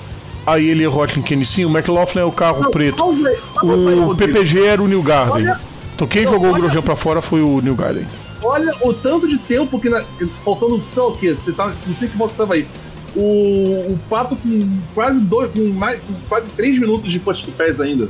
[0.45, 1.07] Aí ele errou a
[1.45, 1.65] sim.
[1.65, 3.03] O McLaughlin é o carro não, preto.
[3.03, 5.49] o PPG era o New Garden.
[5.49, 8.08] Olha então quem jogou olha, o Grosjean pra fora foi o New Garden.
[8.41, 9.89] Olha o tanto de tempo que.
[9.89, 10.03] Na,
[10.43, 11.73] faltando, sei lá o que, você tá.
[11.88, 12.67] Não sei que volta tava aí.
[13.15, 15.51] O, o Pato com quase dois.
[15.51, 18.10] Com, mais, com quase três minutos de post pés ainda.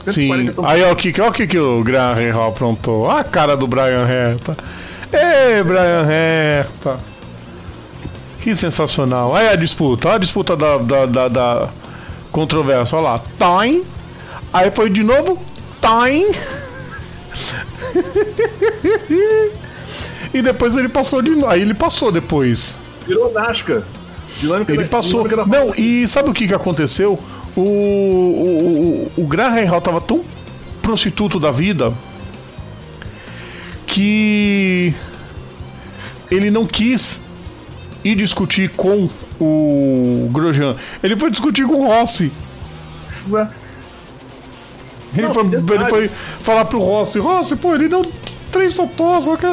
[0.00, 0.30] Sim.
[0.64, 3.02] Aí ó, o que, ó, que, que o Graham Hall aprontou.
[3.02, 4.56] Olha a cara do Brian Herta.
[5.12, 6.98] Ei, Brian Herta.
[8.40, 9.36] Que sensacional.
[9.36, 10.08] Aí a disputa.
[10.08, 11.68] Olha a disputa da, da, da, da
[12.32, 12.98] controvérsia.
[12.98, 13.22] Olha lá.
[13.38, 13.84] Time.
[14.52, 15.38] Aí foi de novo.
[15.80, 16.34] Time.
[20.32, 22.76] e depois ele passou de Aí ele passou depois.
[23.06, 23.84] Virou Nasca.
[24.38, 25.26] Dinâmica ele da, passou.
[25.46, 27.18] Não, e sabe o que, que aconteceu?
[27.56, 30.24] O, o, o, o Graham Hall tava tão
[30.80, 31.92] prostituto da vida
[33.86, 34.94] que
[36.30, 37.20] ele não quis
[38.04, 40.76] ir discutir com o Grosjean.
[41.02, 42.32] Ele foi discutir com o Rossi.
[43.28, 43.48] Ué?
[45.14, 48.02] Ele, não, foi, ele foi falar pro Rossi, Rossi, pô, ele deu
[48.50, 49.46] três totós, só que.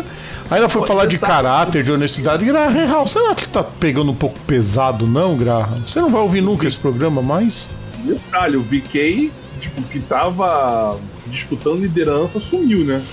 [0.50, 2.46] Ainda foi pô, falar de caráter, de honestidade.
[2.46, 5.82] Graham, será que tá pegando um pouco pesado, não, Graham?
[5.86, 7.68] Você não vai ouvir nunca esse programa mais?
[8.04, 13.04] Detalhe, o VK, tipo, que tava disputando liderança, sumiu, né?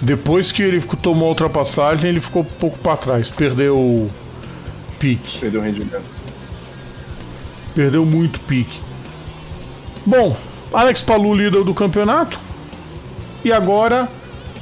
[0.00, 4.10] Depois que ele tomou a ultrapassagem, ele ficou um pouco para trás, perdeu o
[4.98, 5.38] pique.
[5.40, 6.02] Perdeu o rendimento.
[7.74, 8.78] Perdeu muito pique.
[10.04, 10.36] Bom,
[10.72, 12.38] Alex Palu líder do campeonato.
[13.44, 14.08] E agora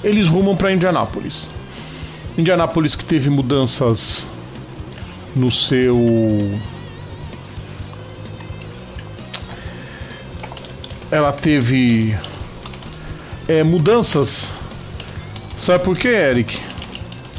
[0.02, 1.48] eles rumam para Indianápolis.
[2.36, 4.30] Indianápolis que teve mudanças
[5.34, 5.96] no seu
[11.10, 12.16] ela teve
[13.46, 14.52] é, mudanças.
[15.56, 16.58] Sabe por quê, Eric?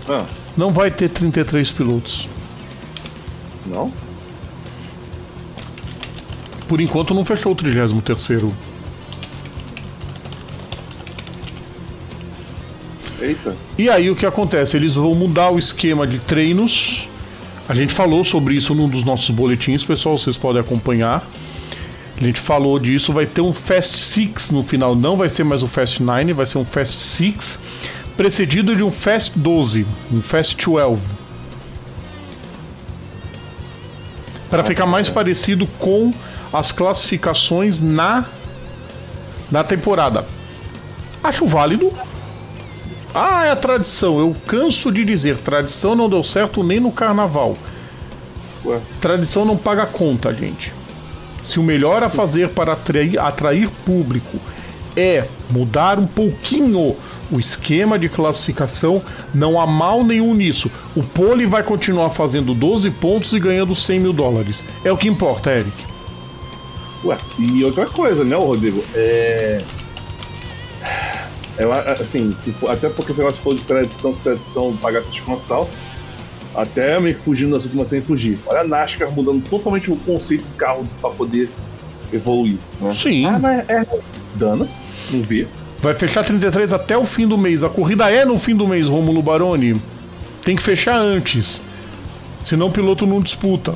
[0.07, 0.25] Ah,
[0.55, 2.29] Não vai ter 33 pilotos.
[3.65, 3.91] não?
[6.67, 7.93] Por enquanto não fechou o 33
[13.21, 13.55] Eita.
[13.77, 14.77] E aí o que acontece?
[14.77, 17.09] Eles vão mudar o esquema de treinos.
[17.67, 21.27] A gente falou sobre isso num dos nossos boletins, pessoal, vocês podem acompanhar.
[22.17, 25.61] A gente falou disso, vai ter um Fast Six no final, não vai ser mais
[25.63, 27.59] um Fast Nine, vai ser um Fast Six,
[28.15, 31.01] precedido de um Fast 12, um Fast 12.
[34.49, 36.13] Para ficar mais parecido com
[36.59, 38.25] as classificações na
[39.51, 40.25] na temporada.
[41.23, 41.91] Acho válido,
[43.13, 44.19] ah, é a tradição.
[44.19, 47.57] Eu canso de dizer, tradição não deu certo nem no carnaval.
[48.65, 48.79] Ué.
[48.99, 50.73] Tradição não paga conta, gente.
[51.43, 54.37] Se o melhor a fazer para atrair, atrair público
[54.97, 56.95] é mudar um pouquinho
[57.31, 59.01] o esquema de classificação,
[59.33, 60.69] não há mal nenhum nisso.
[60.95, 64.63] O pole vai continuar fazendo 12 pontos e ganhando 100 mil dólares.
[64.83, 65.94] É o que importa, Eric.
[67.05, 68.83] Ué, e outra coisa, né, Rodrigo?
[68.95, 69.61] É.
[71.57, 75.47] Eu, assim, se até porque esse negócio for de tradição, se tradição pagar desconto e
[75.47, 75.69] tal,
[76.53, 78.39] até meio que fugindo do assunto, mas sem fugir.
[78.45, 81.49] Olha a NASCAR mudando totalmente o conceito do carro pra poder
[82.11, 82.57] evoluir.
[82.81, 82.93] Né?
[82.93, 83.25] Sim.
[83.25, 83.85] Ah, mas é.
[84.35, 84.75] Danas,
[85.11, 85.47] não vi.
[85.81, 87.63] Vai fechar 33 até o fim do mês.
[87.63, 89.79] A corrida é no fim do mês, Rômulo Baroni.
[90.43, 91.61] Tem que fechar antes.
[92.43, 93.75] Senão o piloto não disputa.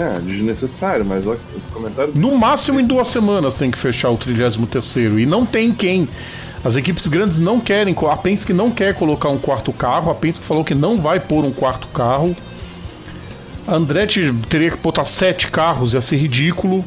[0.00, 1.36] É, desnecessário, mas o
[1.74, 2.14] comentário.
[2.16, 4.56] No máximo em duas semanas tem que fechar o 33
[5.18, 6.08] E não tem quem.
[6.64, 7.94] As equipes grandes não querem.
[8.10, 10.10] A Penske não quer colocar um quarto carro.
[10.10, 12.34] A Penske falou que não vai pôr um quarto carro.
[13.66, 16.82] A Andretti teria que botar sete carros, ia ser ridículo.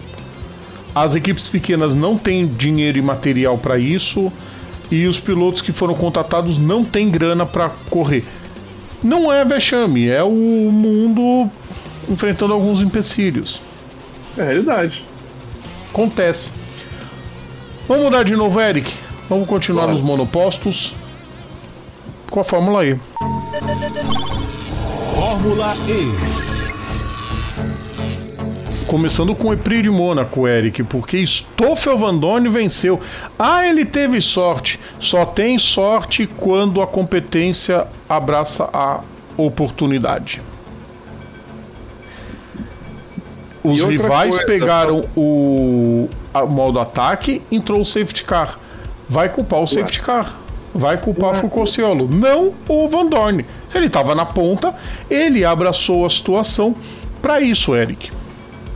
[0.95, 4.34] As equipes pequenas não têm dinheiro e material para isso.
[4.89, 8.26] E os pilotos que foram contratados não têm grana para correr.
[9.04, 10.32] Não é vexame, é o
[10.71, 11.47] mundo
[12.10, 13.62] enfrentando alguns empecilhos.
[14.38, 15.06] É a realidade.
[15.89, 16.52] Acontece.
[17.88, 18.94] Vamos mudar de novo, Eric.
[19.30, 19.94] Vamos continuar Bora.
[19.94, 20.96] nos monopostos
[22.30, 23.00] com a Fórmula E.
[25.13, 26.44] Fórmula E.
[28.88, 33.00] Começando com o Epri de Mônaco, Eric, porque Stoffel Van Dorn venceu.
[33.38, 34.80] Ah, ele teve sorte.
[35.00, 39.02] Só tem sorte quando a competência abraça a
[39.38, 40.42] oportunidade.
[43.63, 48.60] Os rivais coisa, pegaram o, a- o modo ataque, entrou o safety car.
[49.08, 50.36] Vai culpar o safety car.
[50.73, 51.36] Vai culpar.
[51.36, 53.45] Foucault não o Van Dorn.
[53.69, 54.73] Se ele estava na ponta,
[55.10, 56.76] ele abraçou a situação
[57.21, 58.12] para isso, Eric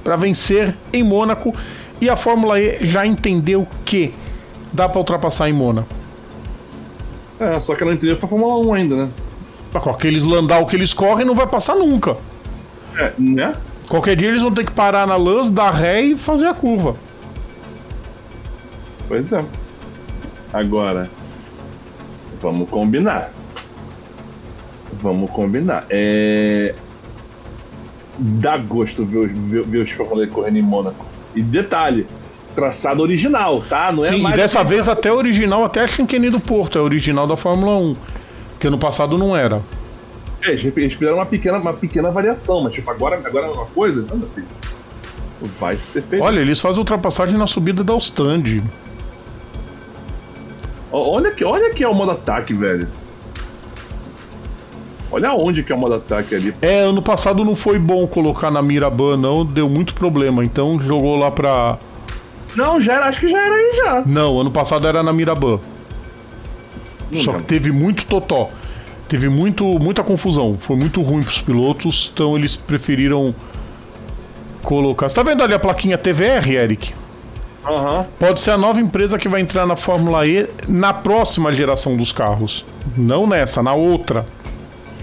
[0.08, 1.54] para vencer em Mônaco
[2.00, 4.14] e a Fórmula E já entendeu que
[4.72, 5.90] dá para ultrapassar em Mônaco.
[7.38, 9.10] É, só que ela não entendeu pra Fórmula 1 ainda, né?
[9.74, 12.16] Com aqueles landau que eles correm, não vai passar nunca.
[12.98, 13.54] É, né?
[13.90, 16.96] Qualquer dia eles vão ter que parar na lance, dar ré e fazer a curva.
[19.08, 19.44] Pois é.
[20.52, 21.10] Agora,
[22.42, 23.32] vamos combinar.
[24.94, 25.86] Vamos combinar.
[25.90, 26.76] É.
[28.20, 29.92] Dá gosto ver os, ver, ver os
[30.24, 31.06] E correndo em Mônaco.
[31.36, 32.08] E detalhe,
[32.56, 33.92] traçado original, tá?
[33.92, 34.36] Não é Sim, e mais.
[34.36, 37.96] dessa vez até original, até a Chinquene do Porto, é original da Fórmula 1.
[38.60, 39.62] Que no passado não era.
[40.42, 43.66] É, eles eles fizeram uma pequena, uma pequena variação, mas tipo, agora, agora é uma
[43.66, 44.02] coisa.
[44.10, 44.48] Não, meu filho.
[45.60, 46.24] Vai ser feito.
[46.24, 48.64] Olha, eles fazem ultrapassagem na subida da Ostend.
[50.92, 52.88] Ó, Olha que, olha que é o modo ataque, velho.
[55.12, 56.54] Olha onde que é o modo ataque ali.
[56.62, 60.44] É, ano passado não foi bom colocar na Miraban, não, deu muito problema.
[60.44, 61.78] Então jogou lá pra.
[62.56, 64.04] Não, já era, acho que já era aí já.
[64.06, 65.60] Não, ano passado era na Miraban.
[67.24, 68.50] Só que teve muito totó.
[69.08, 70.58] Teve muito, muita confusão.
[70.60, 73.34] Foi muito ruim pros pilotos, então eles preferiram
[74.62, 75.08] colocar.
[75.08, 76.94] Você tá vendo ali a plaquinha TVR, Eric?
[77.66, 78.06] Aham.
[78.20, 82.12] Pode ser a nova empresa que vai entrar na Fórmula E na próxima geração dos
[82.12, 82.66] carros.
[82.98, 84.26] Não nessa, na outra.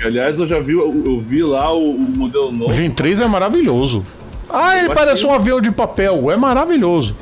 [0.03, 2.73] Aliás, eu já vi, eu, vi lá o, o modelo O novo.
[2.73, 4.05] Gen 3 é maravilhoso.
[4.49, 6.31] Ah, ele parece um avião de papel.
[6.31, 7.17] É maravilhoso.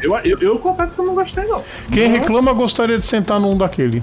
[0.00, 1.62] Eu, eu, eu confesso que eu não gostei, não.
[1.90, 4.02] Quem não, reclama gostaria de sentar num daquele.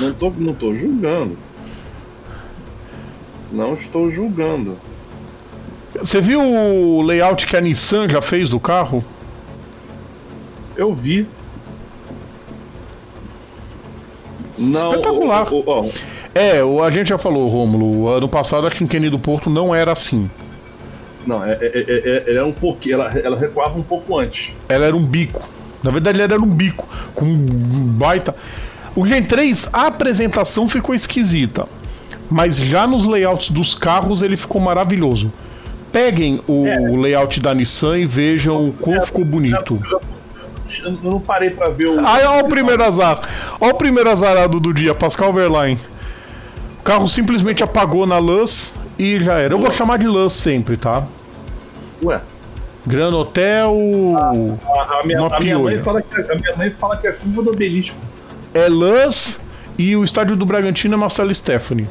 [0.00, 1.38] Não tô, não tô julgando.
[3.52, 4.76] Não estou julgando.
[5.98, 9.04] Você viu o layout que a Nissan já fez do carro?
[10.76, 11.26] Eu vi.
[14.58, 15.52] Não, Espetacular.
[15.52, 15.92] o- o- o-
[16.34, 18.08] É, o, a gente já falou, Rômulo.
[18.08, 20.30] Ano passado a Chinquene do Porto não era assim.
[21.26, 22.94] não, é, é, é, é, ela é um pouquinho.
[22.94, 24.52] Ela, ela recuava um pouco antes.
[24.68, 25.48] Ela era um bico.
[25.82, 26.86] Na verdade, ela era um bico.
[27.14, 28.34] Com um baita.
[28.96, 31.66] O Gen 3, a apresentação ficou esquisita.
[32.30, 35.32] Mas já nos layouts dos carros ele ficou maravilhoso.
[35.92, 36.78] Peguem o É.
[36.96, 39.80] layout da Nissan e vejam o quão ficou bonito.
[40.84, 42.06] Eu não parei pra ver o.
[42.06, 43.20] Aí, ó o primeiro azar.
[43.60, 45.80] Ó o primeiro azarado do dia, Pascal Verlaine.
[46.78, 49.52] O carro simplesmente apagou na luz e já era.
[49.54, 51.02] Eu vou chamar de luz sempre, tá?
[52.02, 52.20] Ué.
[52.86, 53.76] Gran Hotel.
[54.16, 57.10] A, a minha, Uma a minha mãe fala que, a minha mãe fala que é
[57.10, 57.96] a curva do obelisco.
[58.54, 59.40] É luz
[59.78, 61.86] e o estádio do Bragantino é Marcelo Stephanie.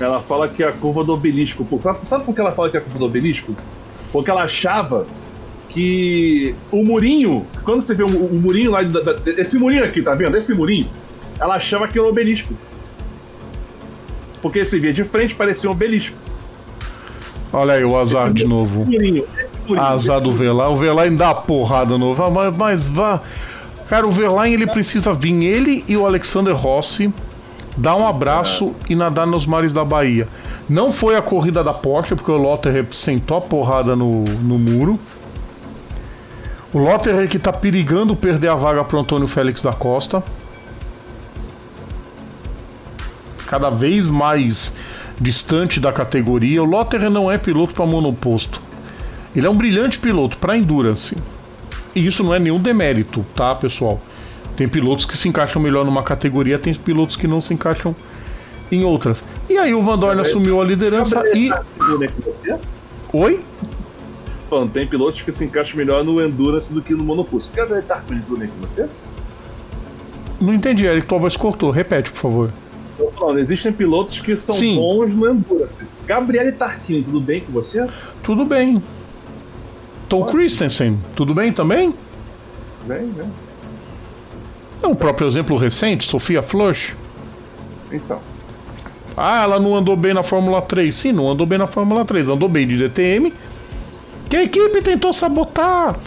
[0.00, 1.66] Ela fala que é a curva do obelisco.
[1.82, 3.56] Sabe, sabe por que ela fala que é a curva do obelisco?
[4.12, 5.06] Porque ela achava
[5.68, 10.00] que o murinho, quando você vê o, o murinho lá, da- da- esse murinho aqui,
[10.00, 10.36] tá vendo?
[10.36, 10.88] Esse murinho,
[11.40, 12.54] ela achava que era um obelisco.
[14.40, 16.16] Porque você via de frente, parecia um obelisco.
[17.52, 18.84] Olha aí o azar de novo.
[18.84, 19.82] Murinho, esse murinho.
[19.86, 20.72] Azar do Verlaine.
[20.72, 22.14] O Verlaine dá a porrada no.
[22.30, 23.20] Mas, mas vá.
[23.88, 27.12] Cara, o Verlaine ele precisa vir, ele e o Alexander Rossi,
[27.76, 30.28] dar um abraço e nadar nos mares da Bahia.
[30.68, 34.98] Não foi a corrida da Porsche, porque o Lotterer sentou a porrada no, no muro.
[36.74, 40.22] O Lotterer que tá perigando perder a vaga pro Antônio Félix da Costa.
[43.46, 44.74] Cada vez mais
[45.18, 46.62] distante da categoria.
[46.62, 48.60] O Lotterer não é piloto para monoposto.
[49.34, 51.16] Ele é um brilhante piloto para endurance.
[51.94, 54.00] E isso não é nenhum demérito, tá, pessoal?
[54.56, 57.94] Tem pilotos que se encaixam melhor numa categoria, tem pilotos que não se encaixam
[58.70, 59.24] em outras.
[59.48, 61.48] E aí o Van Dorn assumiu a liderança e.
[61.48, 62.58] Você?
[63.12, 63.40] Oi?
[64.50, 67.50] Falando, tem pilotos que se encaixam melhor no Endurance do que no Monoposto.
[67.52, 68.88] Quer ver tá com o que você?
[70.40, 71.70] Não entendi, Eric, tua voz cortou.
[71.70, 72.52] Repete, por favor.
[72.96, 74.76] Tô falando, existem pilotos que são Sim.
[74.76, 75.84] bons no Endurance.
[76.06, 77.86] Gabriele Tarquini, tudo bem com você?
[78.22, 78.82] Tudo bem.
[80.08, 81.94] Tom Christensen, tudo bem também?
[82.86, 83.28] Bem, né?
[84.82, 86.96] É um próprio exemplo recente, Sofia Flush.
[87.92, 88.20] Então.
[89.16, 90.94] Ah, ela não andou bem na Fórmula 3.
[90.94, 92.28] Sim, não andou bem na Fórmula 3.
[92.28, 93.32] Andou bem de DTM.
[94.30, 95.98] Que a equipe tentou sabotar.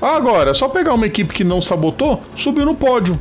[0.00, 3.18] Agora, só pegar uma equipe que não sabotou, subiu no pódio.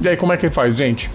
[0.00, 1.10] E aí, como é que faz, gente?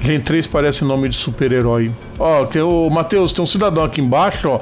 [0.00, 1.92] Gen 3 parece nome de super-herói.
[2.18, 4.60] Ó, tem o Matheus, tem um cidadão aqui embaixo, ó,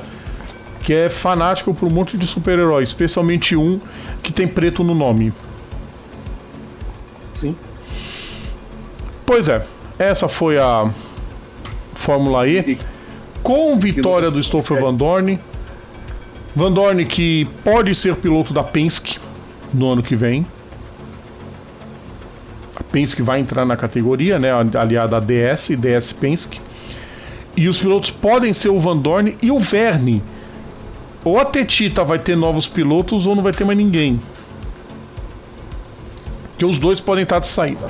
[0.87, 3.81] que é fanático por um monte de super-herói, especialmente um
[4.23, 5.33] que tem preto no nome.
[7.35, 7.57] Sim.
[9.27, 9.67] Pois é,
[9.99, 10.89] essa foi a
[11.93, 12.79] Fórmula E.
[13.43, 15.41] Com vitória do Stoffel Van Dorn.
[16.55, 19.19] Van Dorn que pode ser piloto da Penske
[19.75, 20.47] no ano que vem.
[22.77, 24.51] A Penske vai entrar na categoria, né?
[24.53, 26.61] Aliada a DS, DS Penske.
[27.57, 30.23] E os pilotos podem ser o Van Dorn e o Verne.
[31.27, 34.21] Ou a Tetita vai ter novos pilotos ou não vai ter mais ninguém.
[36.57, 37.89] Que os dois podem estar de saída.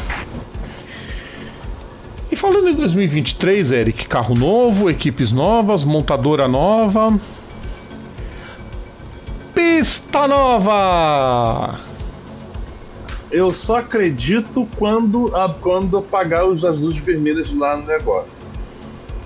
[2.33, 7.21] E falando em 2023, Eric, carro novo, equipes novas, montadora nova.
[9.55, 11.79] Pista nova!
[13.31, 15.31] Eu só acredito quando,
[15.61, 18.36] quando apagar os as luzes vermelhas lá no negócio.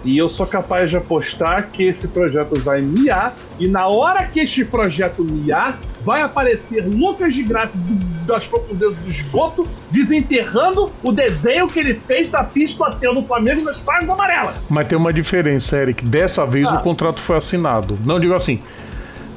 [0.04, 4.40] E eu sou capaz de apostar que esse projeto vai miar, e na hora que
[4.40, 11.12] este projeto miar, vai aparecer Lucas de Graça do- das profundezas do esgoto, desenterrando o
[11.12, 14.54] desenho que ele fez da pista hotel do Flamengo nas pragas amarelas.
[14.70, 16.02] Mas tem uma diferença, Eric.
[16.04, 16.74] Dessa vez Ah.
[16.76, 17.98] o contrato foi assinado.
[18.04, 18.62] Não digo assim.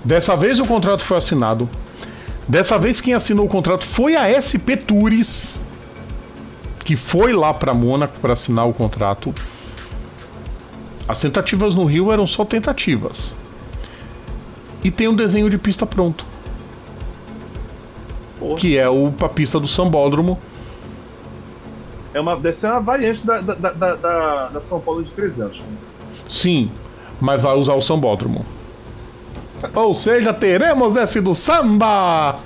[0.06, 1.68] Dessa vez o contrato foi assinado.
[2.48, 5.58] Dessa vez quem assinou o contrato foi a SP Tours,
[6.86, 9.34] que foi lá para Mônaco para assinar o contrato.
[11.08, 13.34] As tentativas no Rio eram só tentativas.
[14.84, 16.26] E tem um desenho de pista pronto.
[18.40, 18.56] Porra.
[18.58, 20.40] Que é o a pista do Sambódromo.
[22.14, 25.58] É uma, deve ser uma variante da, da, da, da, da São Paulo de 300.
[25.60, 25.66] né?
[26.30, 26.70] Sim,
[27.20, 28.46] mas vai usar o Sambódromo.
[29.74, 32.38] Ou seja, teremos esse do samba!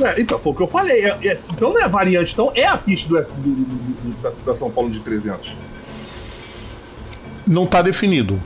[0.00, 1.04] É, então, foi o que eu falei.
[1.04, 3.64] É- é- então não é variante, então é a pista do, do-
[4.22, 5.52] do- da São Paulo de 300.
[7.46, 8.40] Não tá definido.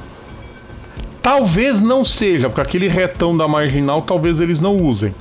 [1.23, 5.15] Talvez não seja, porque aquele retão da marginal talvez eles não usem.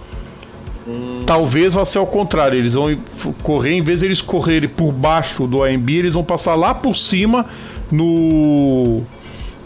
[1.25, 2.57] Talvez vá ser ao contrário.
[2.57, 2.95] Eles vão
[3.41, 6.95] correr, em vez de eles correrem por baixo do AMB, eles vão passar lá por
[6.95, 7.45] cima
[7.91, 9.01] no.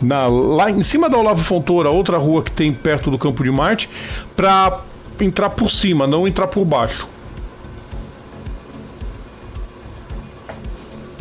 [0.01, 3.51] Na, lá em cima da Olavo Fontoura, outra rua que tem perto do Campo de
[3.51, 3.89] Marte,
[4.33, 4.79] para
[5.19, 7.05] entrar por cima, não entrar por baixo.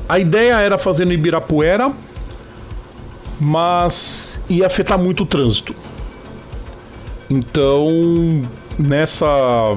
[0.08, 1.90] A ideia era fazer no Ibirapuera,
[3.40, 5.74] mas ia afetar muito o trânsito.
[7.30, 7.88] Então,
[8.78, 9.76] nessa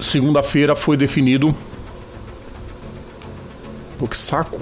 [0.00, 1.54] segunda-feira foi definido.
[3.98, 4.60] Pô, que saco!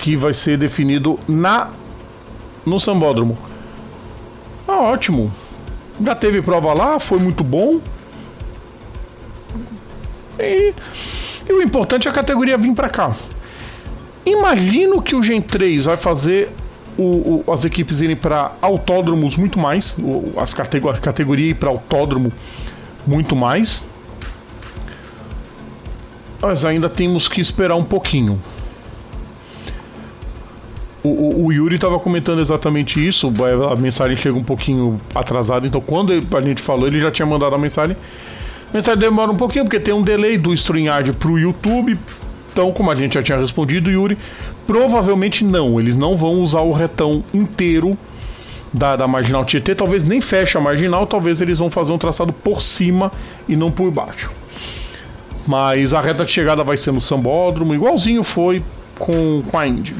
[0.00, 1.70] Que vai ser definido na
[2.64, 3.36] no Sambódromo.
[4.66, 5.32] Ah, ótimo.
[6.00, 7.80] Já teve prova lá, foi muito bom.
[10.38, 10.74] E,
[11.48, 13.14] e o importante é a categoria vir para cá.
[14.24, 16.50] Imagino que o Gen 3 vai fazer
[16.96, 21.54] o, o, as equipes irem para autódromos muito mais, o, as categor, a categoria ir
[21.54, 22.32] para autódromo
[23.06, 23.82] muito mais.
[26.40, 28.40] Mas ainda temos que esperar um pouquinho.
[31.04, 33.32] O, o Yuri estava comentando exatamente isso.
[33.70, 37.54] A mensagem chega um pouquinho atrasada, então quando a gente falou, ele já tinha mandado
[37.54, 37.96] a mensagem.
[38.72, 41.98] A mensagem demora um pouquinho, porque tem um delay do StreamYard para o YouTube.
[42.52, 44.18] Então, como a gente já tinha respondido, Yuri,
[44.66, 45.80] provavelmente não.
[45.80, 47.96] Eles não vão usar o retão inteiro
[48.72, 49.74] da, da marginal Tietê.
[49.74, 53.10] Talvez nem feche a marginal, talvez eles vão fazer um traçado por cima
[53.48, 54.30] e não por baixo.
[55.46, 58.62] Mas a reta de chegada vai ser no Sambódromo, igualzinho foi
[58.98, 59.96] com, com a Indy.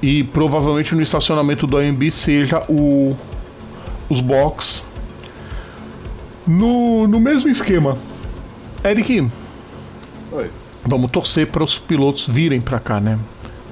[0.00, 3.16] E provavelmente no estacionamento do AMB seja o,
[4.08, 4.86] os box
[6.46, 7.98] no, no mesmo esquema.
[8.84, 9.28] Eric.
[10.30, 10.50] Oi.
[10.86, 13.18] Vamos torcer para os pilotos virem para cá, né?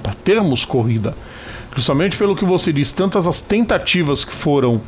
[0.03, 1.15] Para termos corrida.
[1.73, 4.81] Justamente pelo que você disse, tantas as tentativas que foram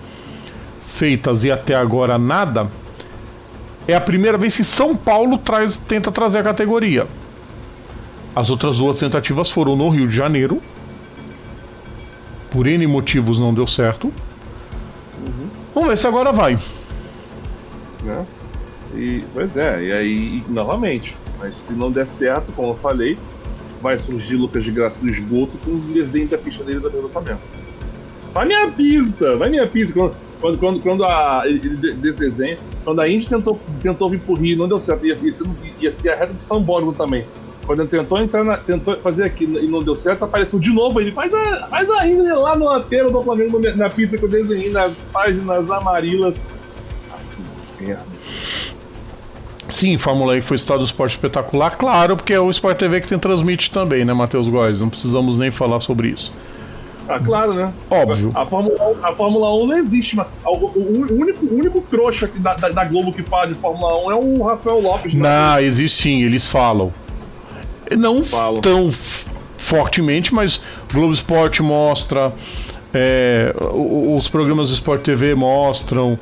[0.87, 2.69] feitas e até agora nada,
[3.87, 7.07] é a primeira vez que São Paulo traz, tenta trazer a categoria.
[8.35, 10.61] As outras duas tentativas foram no Rio de Janeiro.
[12.51, 14.07] Por N motivos não deu certo.
[14.07, 15.49] Uhum.
[15.73, 16.59] Vamos ver se agora vai.
[18.05, 18.23] É.
[18.95, 23.17] E, pois é, e aí, novamente, mas se não der certo, como eu falei,
[23.81, 27.39] vai surgir Lucas de Graça do esgoto com os desenhos da pista dele do Flamengo.
[28.33, 29.35] Vai minha pista!
[29.37, 29.93] Vai minha pista!
[30.39, 31.43] Quando, quando, quando a.
[31.45, 35.33] Desse desenho, quando a Indy tentou, tentou vir pro Rio, não deu certo, ia, ia,
[35.79, 37.25] ia ser a reta do Borgo também.
[37.65, 41.01] Quando ele tentou entrar na, tentou fazer aqui e não deu certo, apareceu de novo
[41.01, 44.29] ele faz a, faz a Indy lá no lateral do Flamengo na pista que eu
[44.29, 46.37] desenhei nas páginas amarelas.
[47.11, 47.17] Ah,
[47.77, 48.05] que merda.
[49.77, 53.07] Sim, Fórmula E foi estado do esporte espetacular, claro, porque é o Sport TV que
[53.07, 54.79] tem transmite também, né, Matheus Góes?
[54.79, 56.33] Não precisamos nem falar sobre isso.
[57.07, 57.71] Ah, claro, né?
[57.87, 58.31] Óbvio.
[58.33, 62.55] A Fórmula, a Fórmula 1 não existe, mas o, o único, o único trouxa da,
[62.55, 65.13] da, da, Globo que fala de Fórmula 1 é o Rafael Lopes.
[65.13, 65.21] Né?
[65.21, 66.91] Não, existe sim, eles falam.
[67.91, 68.61] Não falam.
[68.61, 68.89] tão
[69.57, 70.59] fortemente, mas
[70.91, 72.33] Globo Esporte mostra,
[72.91, 76.17] é, os programas do Sport TV mostram.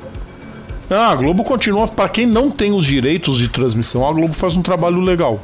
[0.90, 1.88] Ah, a Globo continua.
[1.88, 5.40] Para quem não tem os direitos de transmissão, a Globo faz um trabalho legal.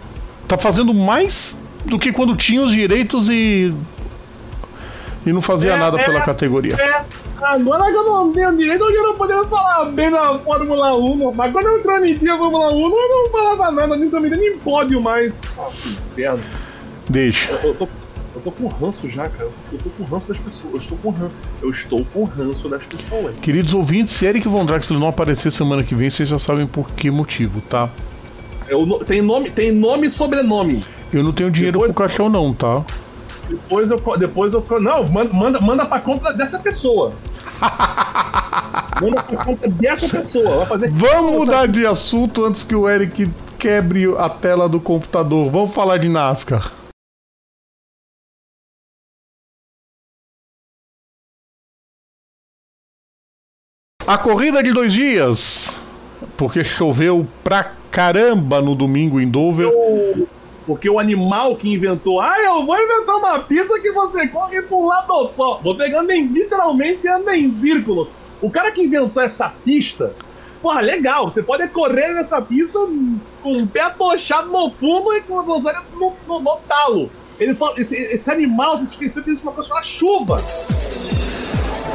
[0.47, 3.72] Tá fazendo mais do que quando tinha os direitos e.
[5.24, 6.74] E não fazia é, nada é, pela categoria.
[6.74, 7.05] É.
[7.40, 11.32] Agora que eu não tenho direito, eu não poderia falar bem na Fórmula 1.
[11.34, 15.01] Mas quando eu transmitia a Fórmula 1, eu não falava nada, nem também nem pódio
[15.01, 15.32] mais.
[15.59, 16.43] Ah, que inferno.
[17.09, 17.53] Deixa.
[17.53, 17.88] Eu, eu tô
[18.45, 19.51] tô com ranço já, cara.
[19.72, 20.72] Eu tô com ranço das pessoas.
[20.72, 21.34] Eu estou com ranço.
[21.62, 23.36] Eu estou com ranço das pessoas.
[23.38, 26.90] Queridos ouvintes, se Eric Von Draxler não aparecer semana que vem, vocês já sabem por
[26.90, 27.88] que motivo, tá?
[28.68, 30.82] Eu, tem, nome, tem nome e sobrenome.
[31.12, 32.84] Eu não tenho dinheiro depois, pro caixão, não, tá?
[33.49, 34.03] Depois eu.
[34.18, 34.64] Depois eu.
[34.80, 37.12] Não, manda, manda, manda pra conta dessa pessoa.
[39.01, 40.59] manda pra conta dessa pessoa.
[40.59, 45.51] Vai fazer Vamos mudar de assunto antes que o Eric quebre a tela do computador.
[45.51, 46.72] Vamos falar de NASCAR.
[54.05, 55.80] A corrida de dois dias,
[56.36, 59.70] porque choveu pra caramba no domingo em Dover.
[60.66, 64.84] Porque o animal que inventou, ah, eu vou inventar uma pista que você corre por
[64.84, 65.61] um lado só.
[65.62, 68.09] Você anda em, literalmente anda em círculos.
[68.40, 70.12] O cara que inventou essa pista,
[70.61, 72.80] porra, legal, você pode correr nessa pista
[73.40, 77.09] com o pé atochado no fundo e com a velocidade no, no, no talo.
[77.38, 80.42] Ele só, esse, esse animal se esqueceu que existe uma coisa chamada chuva.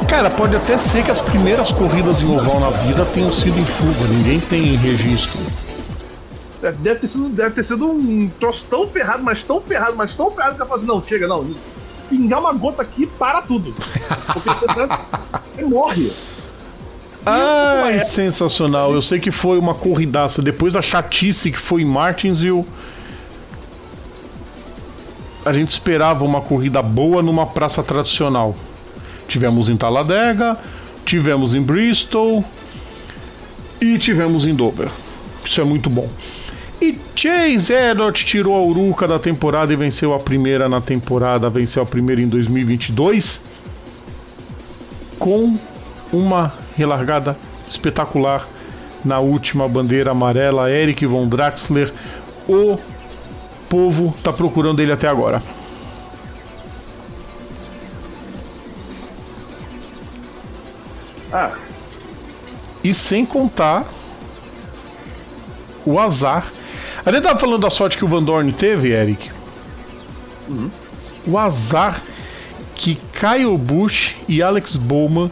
[0.08, 3.66] Cara, pode até ser que as primeiras corridas em oval na vida tenham sido em
[3.66, 5.38] chuva, ninguém tem registro.
[6.60, 10.30] Deve ter sido, deve ter sido um troço tão ferrado, mas tão ferrado, mas tão
[10.30, 11.46] ferrado que ela fala assim, não, chega, não.
[12.08, 13.72] Pingar uma gota aqui para tudo.
[14.32, 14.86] Porque você,
[15.54, 16.10] você morre.
[17.24, 18.92] Ai, sensacional.
[18.94, 20.40] Eu sei que foi uma corridaça.
[20.40, 22.64] Depois da chatice que foi em Martinsville,
[25.44, 28.56] a gente esperava uma corrida boa numa praça tradicional.
[29.28, 30.58] Tivemos em Talladega,
[31.04, 32.44] tivemos em Bristol
[33.80, 34.88] e tivemos em Dover.
[35.44, 36.08] Isso é muito bom.
[36.80, 41.82] E Chase Edot tirou a uruca da temporada e venceu a primeira na temporada, venceu
[41.82, 43.40] a primeira em 2022
[45.18, 45.58] com
[46.12, 47.36] uma relargada
[47.68, 48.46] espetacular
[49.04, 50.70] na última bandeira amarela.
[50.70, 51.92] Eric von Draxler,
[52.48, 52.78] o
[53.68, 55.42] povo tá procurando ele até agora.
[61.32, 61.52] Ah.
[62.82, 63.84] E sem contar
[65.84, 66.52] o azar.
[67.04, 69.30] A gente tava falando da sorte que o Van Dorn teve, Eric.
[70.48, 70.70] Uhum.
[71.26, 72.00] O azar
[72.74, 75.30] que Kyle Busch e Alex Bowman,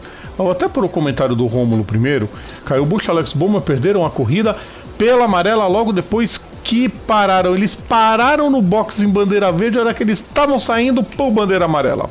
[0.51, 2.29] até por o comentário do Rômulo primeiro,
[2.65, 4.55] Kyle Busch e Alex Bowman perderam a corrida
[4.97, 7.55] pela amarela logo depois que pararam.
[7.55, 11.65] Eles pararam no box em bandeira verde, a hora que eles estavam saindo por bandeira
[11.65, 12.09] amarela.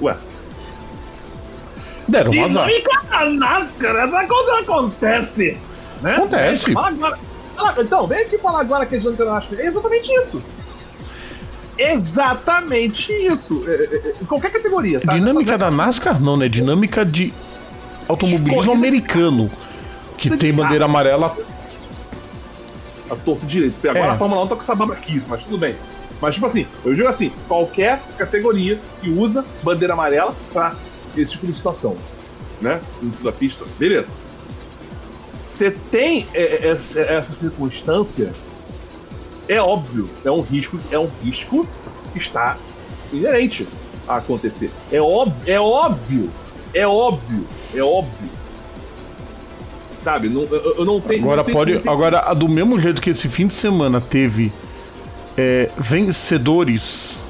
[0.00, 0.16] Ué.
[2.12, 2.68] Deram um azar.
[3.10, 5.58] a NASCAR, essa coisa acontece.
[6.02, 6.14] Né?
[6.14, 6.70] Acontece.
[6.76, 7.18] Agora,
[7.78, 9.58] então, vem aqui falar agora que a gente NASCAR.
[9.58, 10.42] É exatamente isso.
[11.78, 13.64] Exatamente isso.
[13.66, 15.00] É, é, é, qualquer categoria.
[15.00, 15.14] Tá?
[15.14, 16.48] Dinâmica da NASCAR não, né?
[16.48, 17.32] Dinâmica de
[18.06, 19.50] automobilismo americano.
[20.18, 21.34] Que tem bandeira amarela
[23.10, 23.88] a torto direito.
[23.88, 24.10] Agora é.
[24.10, 25.74] a Fórmula 1 tá com essa babaquice, mas tudo bem.
[26.20, 30.74] Mas, tipo assim, eu digo assim: qualquer categoria que usa bandeira amarela pra
[31.16, 31.96] esse tipo de situação,
[32.60, 32.80] né?
[33.00, 34.08] Dentro da pista, beleza.
[35.48, 38.32] Você tem essa circunstância,
[39.48, 41.66] é óbvio, é um risco, é um risco
[42.12, 42.56] que está
[43.12, 43.66] inerente
[44.08, 44.70] a acontecer.
[44.90, 46.30] É óbvio, é óbvio,
[46.74, 48.42] é óbvio, é óbvio
[50.02, 50.28] Sabe?
[50.28, 51.22] Não, eu, eu, não tenho.
[51.22, 51.74] Agora não tenho, pode.
[51.74, 51.92] Não tenho...
[51.92, 54.52] Agora, do mesmo jeito que esse fim de semana teve
[55.36, 57.22] é, vencedores,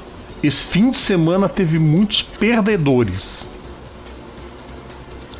[0.43, 3.47] esse fim de semana teve muitos perdedores.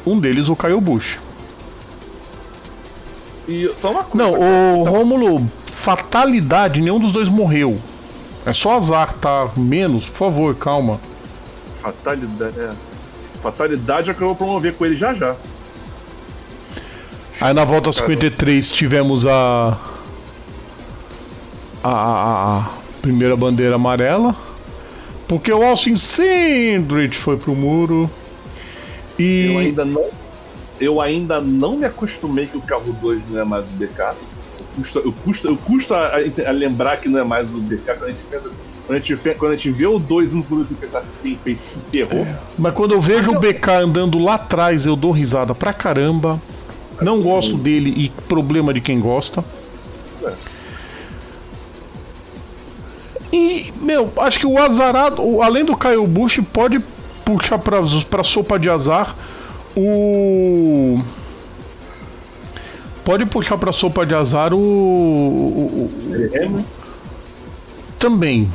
[0.05, 1.17] Um deles, o Caio Bush.
[3.47, 4.31] E só uma coisa.
[4.31, 7.79] Não, o Rômulo, fatalidade, nenhum dos dois morreu.
[8.45, 9.49] É só azar, tá?
[9.55, 10.99] Menos, por favor, calma.
[11.81, 12.71] Fatalidade, é.
[13.41, 15.35] Fatalidade é que eu vou promover com ele já já.
[17.41, 19.77] Aí na volta 53 tivemos a.
[21.83, 22.69] A, a, a
[23.01, 24.33] primeira bandeira amarela.
[25.27, 28.09] Porque o Austin Sindrich foi pro muro.
[29.18, 29.51] E.
[29.51, 30.09] Eu ainda não.
[30.80, 33.99] Eu ainda não me acostumei que o carro 2 não é mais o BK.
[34.59, 36.11] Eu custo, eu custo, eu custo a,
[36.47, 38.49] a, lembrar que não é mais o BK quando a gente pensa
[38.86, 41.39] quando a gente, quando a gente vê o 2 no clube, você pensa assim,
[41.89, 42.22] ferrou.
[42.22, 42.36] É.
[42.57, 46.41] Mas quando eu vejo o BK andando lá atrás, eu dou risada pra caramba.
[47.01, 49.43] Não gosto dele e problema de quem gosta.
[53.32, 56.80] E, meu, acho que o azarado, além do Kyle Bush, pode
[57.24, 57.78] puxar pra,
[58.09, 59.15] pra sopa de azar
[59.76, 60.99] o.
[63.03, 64.57] Pode puxar pra sopa de azar o.
[64.57, 66.65] o, o
[67.99, 68.51] também.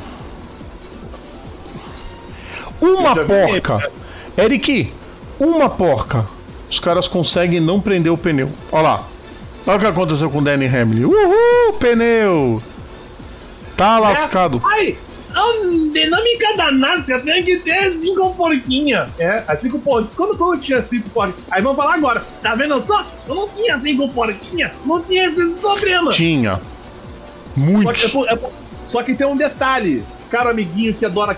[2.81, 3.91] Uma porca.
[4.37, 4.93] Eric,
[5.39, 6.25] uma porca
[6.69, 8.49] os caras conseguem não prender o pneu.
[8.71, 9.07] Olha lá.
[9.65, 11.05] Olha o que aconteceu com o Danny Hamlin.
[11.05, 12.61] Uhul, pneu!
[13.75, 14.61] Tá lascado.
[14.65, 14.97] Ai,
[15.33, 19.09] a dinâmica da NASCAR tem que ter cinco porquinhas.
[19.19, 20.15] É, as cinco porquinhas.
[20.15, 21.47] Quando, quando eu tinha cinco porquinhas.
[21.51, 22.23] Aí vamos falar agora.
[22.41, 23.05] Tá vendo só?
[23.27, 24.71] Eu não tinha cinco porquinhas.
[24.85, 26.11] Não tinha esse problema.
[26.11, 26.59] Tinha.
[27.55, 27.83] Muito.
[27.83, 28.39] Só que, é, é,
[28.87, 30.03] só que tem um detalhe.
[30.29, 31.37] Cara amiguinho que adora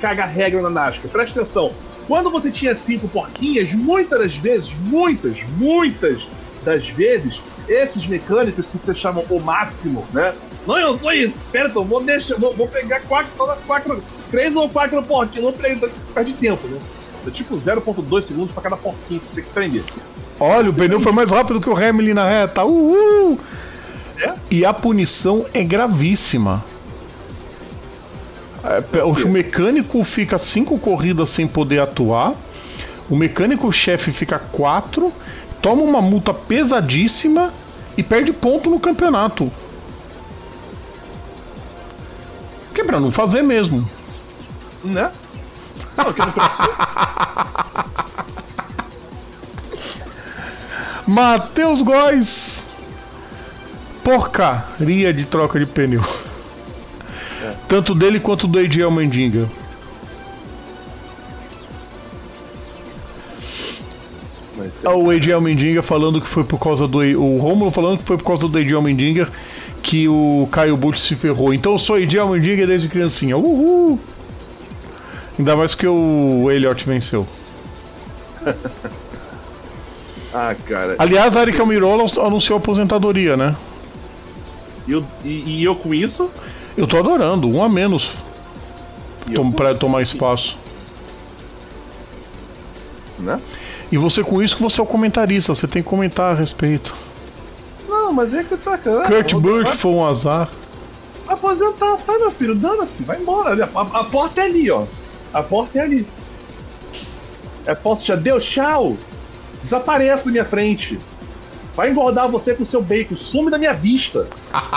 [0.00, 1.10] cagar regra na NASCAR.
[1.10, 1.72] Presta atenção.
[2.06, 6.22] Quando você tinha cinco porquinhas, muitas das vezes, muitas, muitas
[6.62, 10.34] das vezes, esses mecânicos que você chamam o máximo, né?
[10.66, 11.34] Não, eu sou isso.
[11.52, 15.44] Pera, então, vou deixar, vou, vou pegar quatro, só das quatro, três ou quatro porquinhos,
[15.46, 16.78] não perde, perde tempo, né?
[17.26, 19.84] É tipo 0.2 segundos para cada porquinho que você tem que prender.
[20.38, 22.64] Olha, o pneu foi mais rápido que o Hamilton na reta.
[22.64, 23.38] Uhul!
[24.20, 24.34] É?
[24.50, 26.62] E a punição é gravíssima.
[28.64, 32.34] É, o mecânico fica cinco corridas sem poder atuar.
[33.08, 35.12] O mecânico-chefe fica quatro,
[35.60, 37.52] toma uma multa pesadíssima
[37.96, 39.52] e perde ponto no campeonato.
[42.74, 43.88] Que é pra não fazer mesmo.
[44.82, 45.10] Né?
[45.96, 46.34] Não, que não
[51.06, 52.64] Matheus Góes.
[54.02, 56.04] Porcaria de troca de pneu.
[57.68, 59.48] Tanto dele quanto do Ediel Mandinga.
[64.56, 66.98] Mas o AJ Almendinger falando que foi por causa do.
[66.98, 69.28] O Romulo falando que foi por causa do AJ Almendinger
[69.94, 71.54] que o Caio Butch se ferrou.
[71.54, 73.36] Então eu sou AJ Almendinger desde criancinha.
[73.36, 74.00] Uhul!
[75.38, 77.24] Ainda mais que o Elliot venceu.
[80.34, 80.96] ah, cara.
[80.98, 83.54] Aliás, a Erika Almirola anunciou aposentadoria, né?
[84.88, 86.28] E eu, e, e eu com isso?
[86.76, 88.14] Eu tô adorando, um a menos.
[89.32, 90.58] Tom, pra tomar espaço.
[93.16, 93.40] Né?
[93.92, 96.92] E você com isso que você é o comentarista, você tem que comentar a respeito.
[98.14, 99.08] Mas é que tá, cara.
[99.08, 100.48] Kurt Busch foi um azar.
[101.26, 103.68] Aposentar, tá, meu filho, dana-se, vai embora.
[103.74, 104.84] A, a, a, porta é ali, ó.
[105.32, 106.06] A porta é ali.
[107.66, 108.96] É porta já deu, tchau.
[109.62, 110.98] Desapareça na minha frente.
[111.74, 114.28] Vai engordar você com seu bacon, some da minha vista.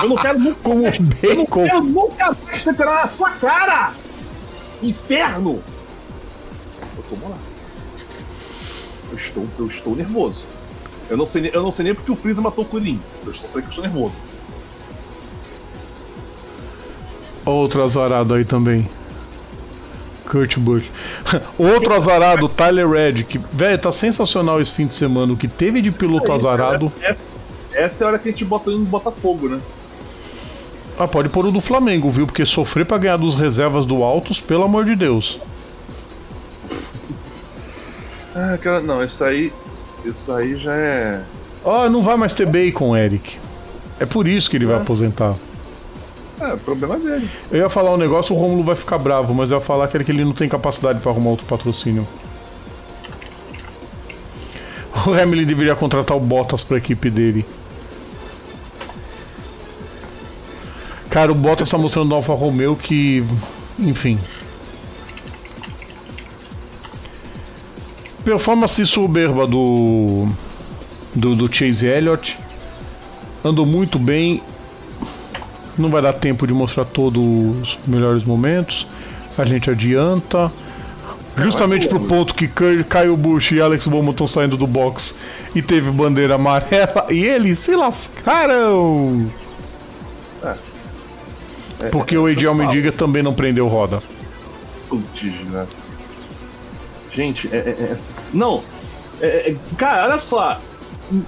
[0.02, 0.60] Eu não quero nunca.
[0.64, 1.28] Como mais, bacon?
[1.30, 3.92] Eu não quero nunca mais temperar na sua cara!
[4.82, 5.62] Inferno!
[6.98, 7.38] Eu tô lá.
[9.12, 10.57] Eu estou, eu estou nervoso.
[11.10, 13.00] Eu não sei, eu não sei nem porque o Freeza matou o Kuririn.
[13.26, 14.14] Eu só sei que eu estou nervoso.
[17.46, 18.88] Outro azarado aí também.
[20.30, 20.84] Kurt Busch.
[21.58, 25.32] Outro azarado, Tyler Red, que, velho, tá sensacional esse fim de semana.
[25.32, 26.92] O que teve de piloto azarado.
[27.02, 27.18] Essa,
[27.74, 29.62] essa, é a hora que a gente bota no Botafogo, né?
[31.00, 32.26] Ah, pode pôr o do Flamengo, viu?
[32.26, 35.40] Porque sofrer pra ganhar dos reservas do Altos, pelo amor de Deus.
[38.36, 39.54] Ah, cara, não, isso aí.
[40.08, 41.22] Isso aí já é.
[41.64, 43.38] Ó, oh, não vai mais ter bacon, Eric.
[44.00, 44.70] É por isso que ele é.
[44.70, 45.36] vai aposentar.
[46.40, 47.30] É, problema dele.
[47.52, 49.98] Eu ia falar um negócio, o Romulo vai ficar bravo, mas eu ia falar que
[49.98, 52.08] ele não tem capacidade para arrumar outro patrocínio.
[55.06, 57.46] O Hamilton deveria contratar o Bottas pra equipe dele.
[61.10, 63.24] Cara, o Bottas tá mostrando no Alfa Romeo que.
[63.80, 64.20] Enfim.
[68.28, 70.28] Performance soberba do.
[71.16, 72.38] Do, do Chase Elliott.
[73.42, 74.44] Andou muito bem
[75.78, 78.86] não vai dar tempo de mostrar todos os melhores momentos.
[79.38, 80.52] A gente adianta.
[81.38, 82.50] Justamente pro ponto que
[82.90, 85.16] Caio Bush e Alex Bowman estão saindo do box
[85.56, 89.26] e teve bandeira amarela e eles se lascaram.
[90.44, 90.56] É.
[91.80, 94.02] É, Porque é, o Edi Almendiga também não prendeu roda.
[94.90, 95.66] Putz, né?
[97.18, 97.98] Gente, é, é, é
[98.32, 98.64] não.
[99.76, 100.62] cara, olha só.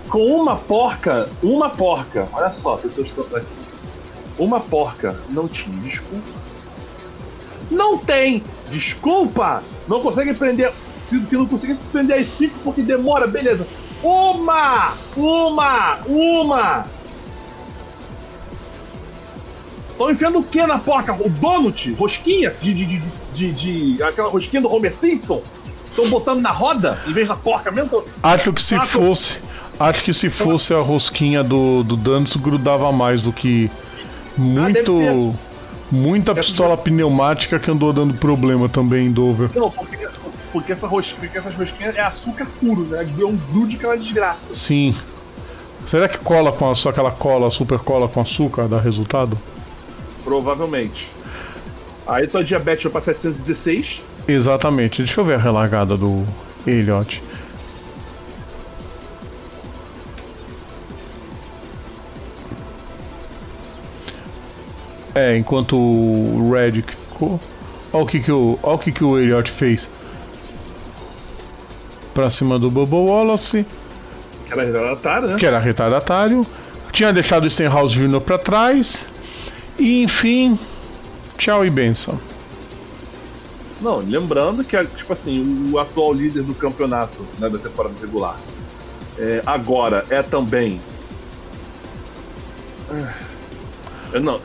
[0.07, 2.27] Com uma porca, uma porca.
[2.31, 3.25] Olha só, pessoas estão
[4.37, 6.39] uma porca não tinha desculpa.
[7.71, 9.63] Não tem desculpa!
[9.87, 10.71] Não consegue prender.
[11.07, 13.65] Se não conseguir se prender as cinco porque demora, beleza.
[14.03, 14.93] Uma!
[15.17, 15.97] Uma!
[16.05, 16.85] Uma!
[19.89, 21.13] Estão enfiando o que na porca?
[21.13, 21.91] O donut?
[21.93, 22.51] Rosquinha?
[22.61, 23.01] De, de, de,
[23.33, 23.51] de,
[23.95, 25.41] de aquela rosquinha do Homer Simpson?
[26.03, 28.03] Estão botando na roda em vez da porca mesmo?
[28.23, 29.37] Acho que se ah, fosse.
[29.79, 33.69] Acho que se fosse a rosquinha do, do Donuts grudava mais do que
[34.37, 35.35] muito.
[35.35, 35.49] Ah,
[35.91, 39.49] muita pistola pneumática que andou dando problema também em Dover.
[39.55, 40.07] Não, porque,
[40.51, 43.03] porque, essa rosquinha, porque essas rosquinhas é açúcar puro, né?
[43.03, 44.53] Deu um grude que é uma desgraça.
[44.53, 44.95] Sim.
[45.85, 49.37] Será que cola com a, só aquela cola, super cola com açúcar, dá resultado?
[50.23, 51.09] Provavelmente.
[52.07, 54.01] Aí tua diabetes foi pra 716.
[54.27, 55.03] Exatamente.
[55.03, 56.25] Deixa eu ver a relargada do
[56.65, 57.21] Elliot.
[65.15, 67.39] É, enquanto o Red ficou.
[67.91, 69.89] Olha o que, que, o, olha o, que, que o Elliot fez.
[72.13, 73.65] Pra cima do Bobo Wallace.
[74.45, 75.37] Que era retardatário, né?
[75.37, 76.47] Que era retardatário.
[76.91, 78.21] Tinha deixado o Stenhouse Jr.
[78.21, 79.07] pra trás.
[79.77, 80.57] E enfim.
[81.37, 82.19] Tchau e benção.
[83.81, 88.37] Não, lembrando que, tipo assim, o atual líder do campeonato né, da temporada regular
[89.17, 90.79] é, agora é também.
[94.13, 94.41] É, não,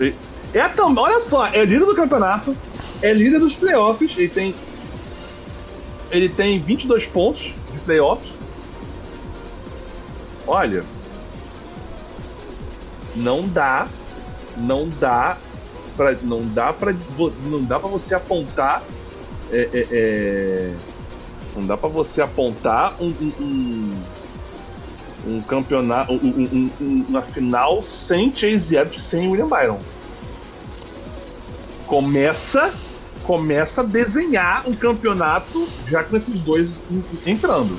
[0.53, 2.57] é também, olha só, é líder do campeonato,
[3.03, 4.55] é líder dos playoffs, ele tem
[6.11, 8.31] ele tem 22 pontos de playoffs.
[10.47, 10.85] Olha,
[13.17, 13.89] não dá,
[14.59, 15.37] não dá
[15.97, 16.95] para não dá para
[17.45, 18.83] não dá para você apontar
[19.55, 20.73] é, é, é,
[21.57, 28.77] não dá para você apontar um, um, um, um campeonato, um, uma final sem Chase
[28.77, 29.79] Edwards, sem William Byron
[31.87, 32.73] começa
[33.23, 36.69] começa a desenhar um campeonato já com esses dois
[37.25, 37.79] entrando.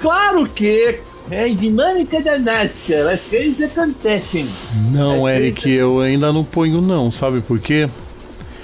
[0.00, 1.00] Claro que
[1.30, 4.46] é dinâmica da NASCAR, as coisas acontecem.
[4.92, 5.80] Não, as Eric, coisas...
[5.80, 7.88] eu ainda não ponho não, sabe por quê?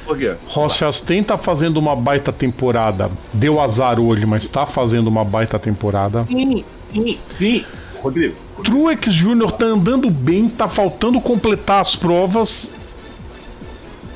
[0.07, 0.37] Por quê?
[0.47, 3.11] Ross Chastain tá fazendo uma baita temporada.
[3.35, 6.25] Deu azar hoje, mas tá fazendo uma baita temporada.
[6.29, 7.65] Sim, sim, sim.
[8.01, 8.37] Rodrigo.
[8.63, 9.51] Truex Jr.
[9.51, 12.69] tá andando bem, tá faltando completar as provas.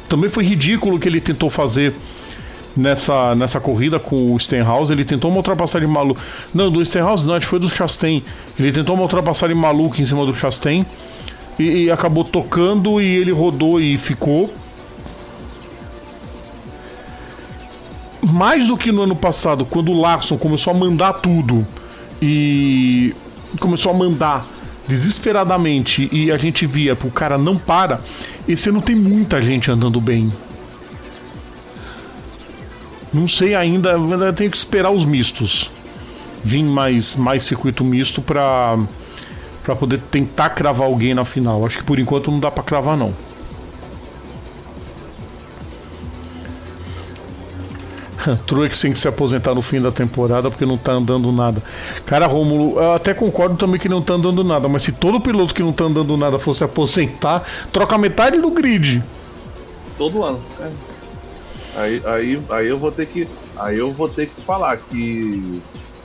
[0.08, 1.92] Também foi ridículo o que ele tentou fazer
[2.76, 4.92] nessa, nessa corrida com o Stenhouse.
[4.92, 6.20] Ele tentou uma ultrapassagem maluca.
[6.54, 8.22] Não, do Stenhouse não, acho que foi do Chastain.
[8.58, 10.86] Ele tentou uma ultrapassagem maluca em cima do Chastain.
[11.58, 14.52] E, e acabou tocando e ele rodou e ficou.
[18.22, 21.66] Mais do que no ano passado, quando o Larson começou a mandar tudo
[22.20, 23.14] e
[23.58, 24.46] começou a mandar
[24.86, 28.00] desesperadamente e a gente via o cara não para,
[28.48, 30.30] esse ano tem muita gente andando bem.
[33.12, 35.70] Não sei ainda, ainda tenho que esperar os mistos.
[36.44, 38.78] Vim mais, mais circuito misto pra,
[39.62, 41.64] pra poder tentar cravar alguém na final.
[41.66, 43.14] Acho que por enquanto não dá pra cravar, não.
[48.46, 51.62] Truex tem que se aposentar no fim da temporada porque não tá andando nada.
[52.04, 55.54] Cara, Rômulo, eu até concordo também que não tá andando nada, mas se todo piloto
[55.54, 57.42] que não tá andando nada fosse aposentar,
[57.72, 59.02] troca metade do grid.
[59.96, 60.40] Todo ano.
[60.60, 60.70] É.
[61.76, 63.28] Aí, aí, aí eu vou ter que.
[63.56, 65.62] Aí eu vou ter que falar que.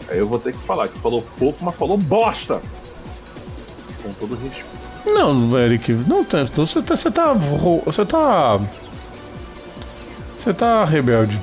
[0.09, 2.61] Aí eu vou ter que falar que falou pouco, mas falou bosta!
[4.03, 4.75] Com todo respeito.
[5.05, 6.65] Não, Eric, não tanto.
[6.65, 6.95] Você tá.
[6.95, 7.33] Você tá.
[7.33, 8.59] Você tá.
[10.37, 11.39] Você tá rebelde.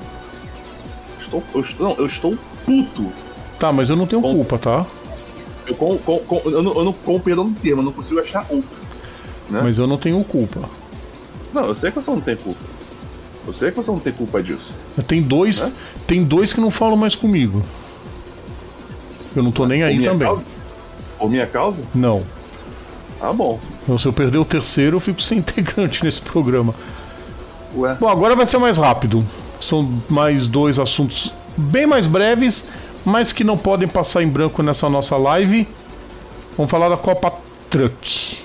[1.33, 3.07] Estou, eu, estou, não, eu estou puto.
[3.59, 4.87] Tá, mas eu não tenho Com- culpa, tá?
[5.66, 8.20] Eu, com, com, com- eu, não, eu não, com perdão do termo, eu não consigo
[8.20, 8.68] achar outro.
[9.49, 9.61] Né?
[9.62, 10.61] Mas eu não tenho culpa.
[11.55, 12.61] Não, eu sei que você não tem culpa.
[13.47, 14.72] Eu sei que você não tem culpa disso.
[15.07, 15.72] Tem dois, Hã?
[16.07, 17.62] tem dois que não falam mais comigo.
[19.35, 20.26] Eu não tô nem aí também.
[20.26, 20.43] Causa?
[21.18, 21.78] Por minha causa?
[21.95, 22.22] Não.
[23.20, 23.59] Ah, bom.
[23.83, 26.74] Então, se eu perder o terceiro, eu fico sem integrante nesse programa.
[27.76, 27.97] Ué.
[27.99, 29.24] Bom, agora vai ser mais rápido.
[29.62, 32.66] São mais dois assuntos bem mais breves,
[33.04, 35.68] mas que não podem passar em branco nessa nossa live.
[36.56, 37.32] Vamos falar da Copa
[37.70, 38.38] Truck.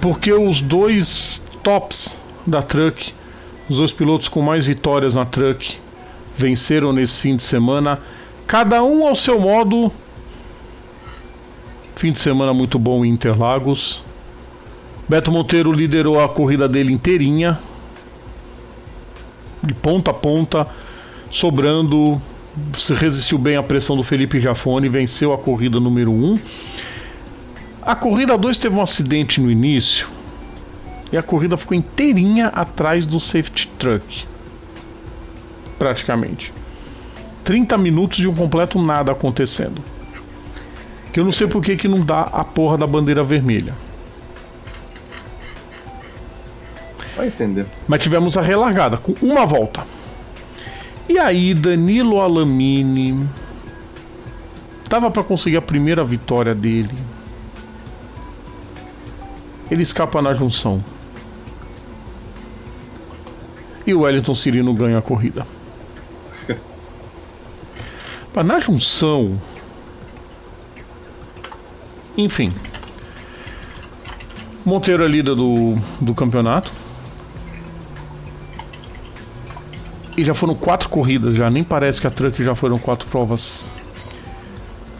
[0.00, 3.12] Porque os dois tops da Truck,
[3.68, 5.78] os dois pilotos com mais vitórias na Truck,
[6.34, 8.00] venceram nesse fim de semana,
[8.46, 9.92] cada um ao seu modo.
[11.94, 14.07] Fim de semana muito bom em Interlagos.
[15.08, 17.58] Beto Monteiro liderou a corrida dele inteirinha,
[19.62, 20.66] de ponta a ponta,
[21.30, 22.20] sobrando,
[22.76, 26.38] se resistiu bem à pressão do Felipe Jafone, venceu a corrida número 1.
[27.80, 30.06] A corrida 2 teve um acidente no início
[31.10, 34.26] e a corrida ficou inteirinha atrás do safety truck.
[35.78, 36.52] Praticamente.
[37.44, 39.80] 30 minutos de um completo nada acontecendo.
[41.10, 43.72] Que eu não sei por que, que não dá a porra da bandeira vermelha.
[47.18, 47.66] Vai entender.
[47.88, 49.84] Mas tivemos a relargada com uma volta.
[51.08, 53.28] E aí, Danilo Alamini
[54.88, 56.94] tava para conseguir a primeira vitória dele.
[59.68, 60.82] Ele escapa na junção.
[63.84, 65.44] E o Wellington Cirino ganha a corrida.
[68.32, 69.40] Mas na junção.
[72.16, 72.54] Enfim.
[74.64, 76.86] Monteiro é líder do, do campeonato.
[80.18, 83.70] E já foram quatro corridas, já nem parece que a Truck já foram quatro provas.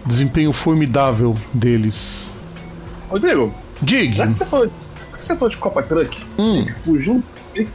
[0.06, 2.32] Desempenho formidável deles.
[3.10, 3.52] Rodrigo,
[3.82, 7.24] Dig, já que você falou, que você falou de Copa Truck, hum, fugindo,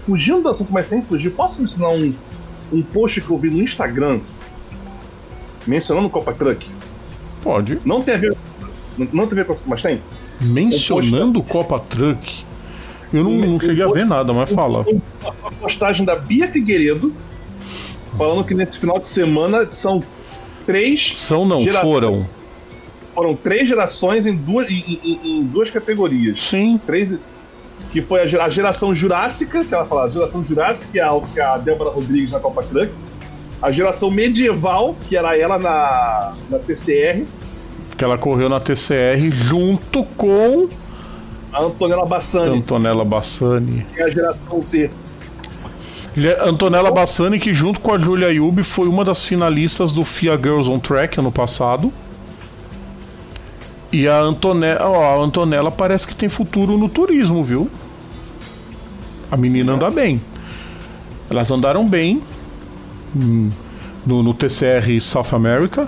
[0.05, 2.13] fugindo do assunto, mas sem fugir, posso mencionar um,
[2.71, 4.21] um post que eu vi no Instagram
[5.67, 6.65] mencionando Copa Truck?
[7.43, 7.77] pode.
[7.85, 8.37] Não tem a ver,
[8.97, 10.01] não, não tem a ver com mas tem?
[10.39, 12.45] Mencionando Copa Truck,
[13.11, 14.85] eu não, não cheguei a ver nada, mas fala.
[15.21, 17.13] Uma postagem da Bia Figueiredo
[18.17, 20.01] falando que nesse final de semana são
[20.65, 21.89] três São não, Geração.
[21.89, 22.27] foram.
[23.13, 26.41] foram três gerações em duas, em, em- em duas categorias.
[26.41, 27.17] Sim, Três,
[27.91, 31.03] que foi a, gera- a geração Jurássica, que ela fala, a geração Jurássica, que é
[31.03, 32.93] a, que é a Débora Rodrigues na Copa Truck.
[33.61, 37.23] A geração medieval, que era ela na, na TCR.
[37.97, 40.67] que ela correu na TCR junto com
[41.51, 43.85] A Antonella Bassani, Antonella Bassani.
[43.93, 44.89] que é a geração Z.
[46.15, 50.37] Le- Antonella Bassani, que junto com a Julia Yubi foi uma das finalistas do FIA
[50.37, 51.91] Girls on Track ano passado.
[53.91, 57.69] E a Antonella, ó, a Antonella parece que tem futuro no turismo, viu?
[59.31, 60.19] A menina anda bem.
[61.29, 62.21] Elas andaram bem
[63.15, 63.49] hum,
[64.05, 65.87] no, no TCR South America.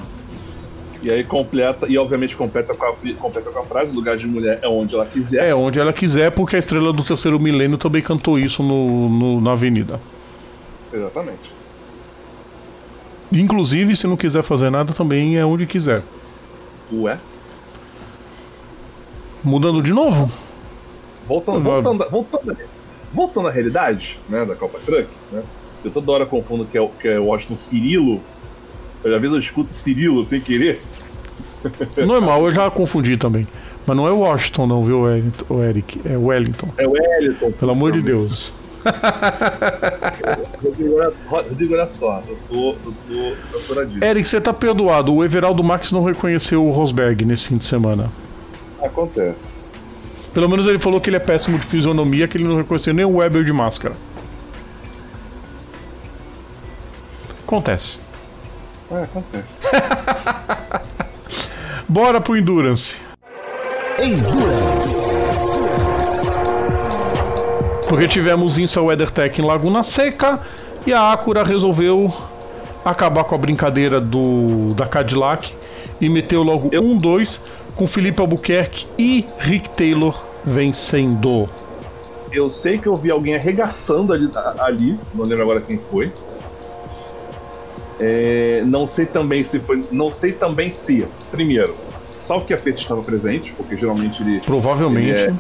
[1.04, 4.60] E aí completa, e obviamente completa com, a, completa com a frase: lugar de mulher
[4.64, 5.50] é onde ela quiser.
[5.50, 9.42] É, onde ela quiser, porque a estrela do terceiro milênio também cantou isso no, no
[9.42, 10.00] na avenida.
[10.96, 11.52] Exatamente.
[13.32, 16.02] Inclusive, se não quiser fazer nada, também é onde quiser.
[16.92, 17.18] Ué?
[19.44, 20.32] Mudando de novo?
[21.28, 22.58] Voltando, voltando, voltando,
[23.14, 25.44] voltando à realidade né, da Copa Truck, né?
[25.84, 28.24] Eu toda hora confundo que é, que é Washington Cirilo.
[29.04, 30.82] Eu, às vezes eu escuto Cirilo sem querer.
[32.06, 33.48] Normal, eu já confundi também.
[33.86, 35.02] Mas não é Washington, não, viu,
[35.50, 36.02] o Eric?
[36.06, 36.70] É Wellington.
[36.78, 37.52] É Wellington.
[37.52, 38.52] Pelo amor de Deus.
[41.28, 44.04] Rodrigo, olha só, eu tô, eu tô censuradíssimo.
[44.04, 45.14] Eric, você tá perdoado.
[45.14, 48.12] O Everaldo Marques não reconheceu o Rosberg nesse fim de semana.
[48.82, 49.54] Acontece.
[50.34, 53.06] Pelo menos ele falou que ele é péssimo de fisionomia, que ele não reconheceu nem
[53.06, 53.96] o Weber de máscara.
[57.44, 58.00] Acontece.
[58.92, 59.62] É, acontece.
[61.88, 62.98] Bora pro Endurance.
[64.00, 65.15] Endurance.
[67.88, 70.40] Porque tivemos Insa WeatherTech em Laguna Seca
[70.86, 72.12] e a Acura resolveu
[72.84, 75.54] acabar com a brincadeira do da Cadillac
[76.00, 81.50] e meteu logo 1-2 um, com Felipe Albuquerque e Rick Taylor vencendo.
[82.32, 84.30] Eu sei que eu vi alguém arregaçando ali,
[84.60, 86.12] ali não lembro agora quem foi.
[88.00, 89.84] É, não sei também se foi.
[89.92, 91.76] Não sei também se, primeiro,
[92.20, 94.42] só o que a Fete estava presente, porque geralmente ele.
[94.42, 95.10] Provavelmente.
[95.10, 95.34] Ele, é,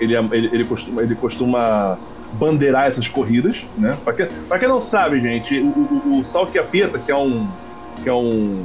[0.00, 1.98] ele, é, ele, ele, costuma, ele costuma
[2.32, 3.96] bandeirar essas corridas, né?
[4.04, 4.14] Pra,
[4.48, 6.62] pra quem não sabe, gente, o, o, o Sal que é
[7.16, 7.48] um.
[8.02, 8.62] que é um.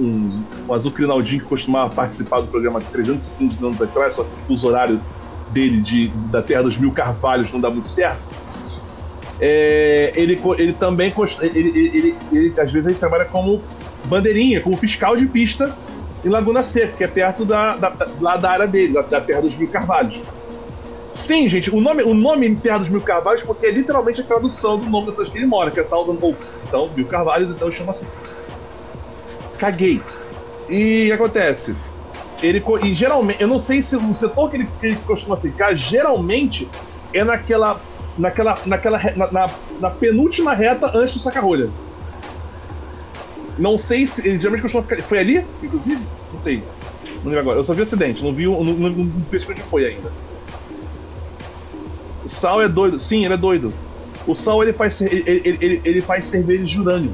[0.00, 4.66] Um, um, azul crinaldinho que costumava participar do programa 315 anos atrás, só que o
[4.66, 5.00] horário
[5.50, 8.22] dele de, da Terra dos Mil Carvalhos não dá muito certo.
[9.40, 13.62] É, ele, ele também ele, ele, ele, às vezes ele trabalha como
[14.04, 15.76] bandeirinha, como fiscal de pista
[16.24, 19.42] em Laguna Seca, que é perto da, da, lá da área dele, da, da Terra
[19.42, 20.20] dos Mil Carvalhos.
[21.16, 24.78] Sim, gente, o nome, o nome Terra dos Mil Carvalhos porque é literalmente a tradução
[24.78, 26.56] do nome da cidade que ele mora, que é Thousand Oaks.
[26.68, 28.06] Então, Mil Carvalhos, então chama assim.
[29.58, 30.02] Caguei.
[30.68, 31.74] E o que acontece?
[32.42, 35.74] Ele, e geralmente, eu não sei se o setor que ele, que ele costuma ficar,
[35.74, 36.68] geralmente
[37.14, 37.80] é naquela.
[38.18, 38.58] naquela.
[38.66, 39.50] naquela na, na,
[39.80, 41.70] na penúltima reta antes do saca-rolha.
[43.58, 44.20] Não sei se.
[44.20, 45.02] Ele geralmente costuma ficar.
[45.04, 46.02] Foi ali, inclusive?
[46.30, 46.62] Não sei.
[47.24, 47.58] Não lembro agora.
[47.58, 48.44] Eu só vi o acidente, não vi.
[48.44, 50.12] Não, não, não, não onde foi ainda.
[52.26, 52.98] O Sal é doido.
[52.98, 53.72] Sim, ele é doido.
[54.26, 57.12] O Sal ele faz, ele, ele, ele, faz cerveja de urânio.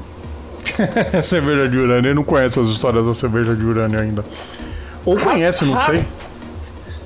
[1.23, 2.09] cerveja de urânio.
[2.09, 4.25] Ele não conhece as histórias da cerveja de urânio ainda.
[5.05, 6.03] Ou conhece, não sei.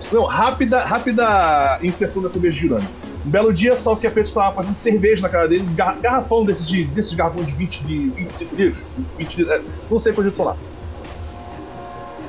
[0.10, 2.88] Não, rápida, rápida inserção da cerveja de urânio.
[3.26, 6.66] Um belo dia, só que a Pedro estava fazendo cerveja na cara dele, garrafão desses,
[6.66, 8.84] de, desses garrafões de 20, de 25 litros,
[9.18, 10.56] 20 litros, não sei quanto lá.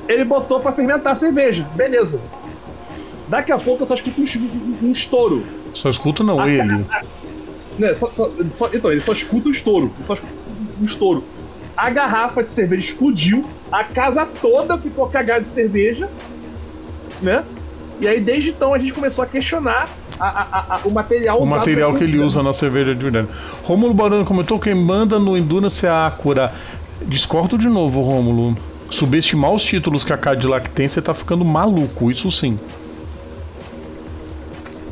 [0.09, 2.19] Ele botou para fermentar a cerveja, beleza.
[3.29, 5.45] Daqui a pouco eu só escuto um, um estouro.
[5.79, 6.85] Só escuto não, a, ele.
[6.89, 7.01] A, a,
[7.77, 9.93] né, só, só, só, então, ele só escuta o estouro.
[10.05, 10.33] Só escuta
[10.81, 11.23] um estouro.
[11.77, 16.09] A garrafa de cerveja explodiu, a casa toda ficou cagada de cerveja,
[17.21, 17.45] né?
[18.01, 21.47] E aí, desde então, a gente começou a questionar a, a, a, o material O
[21.47, 23.29] material que ele usa na cerveja de urânio.
[23.63, 26.51] Rômulo Barano comentou: quem manda no Endurance é a Acura.
[27.05, 28.57] Discordo de novo, Rômulo.
[28.89, 32.59] Subestimar os títulos que a Cadillac tem, você tá ficando maluco, isso sim.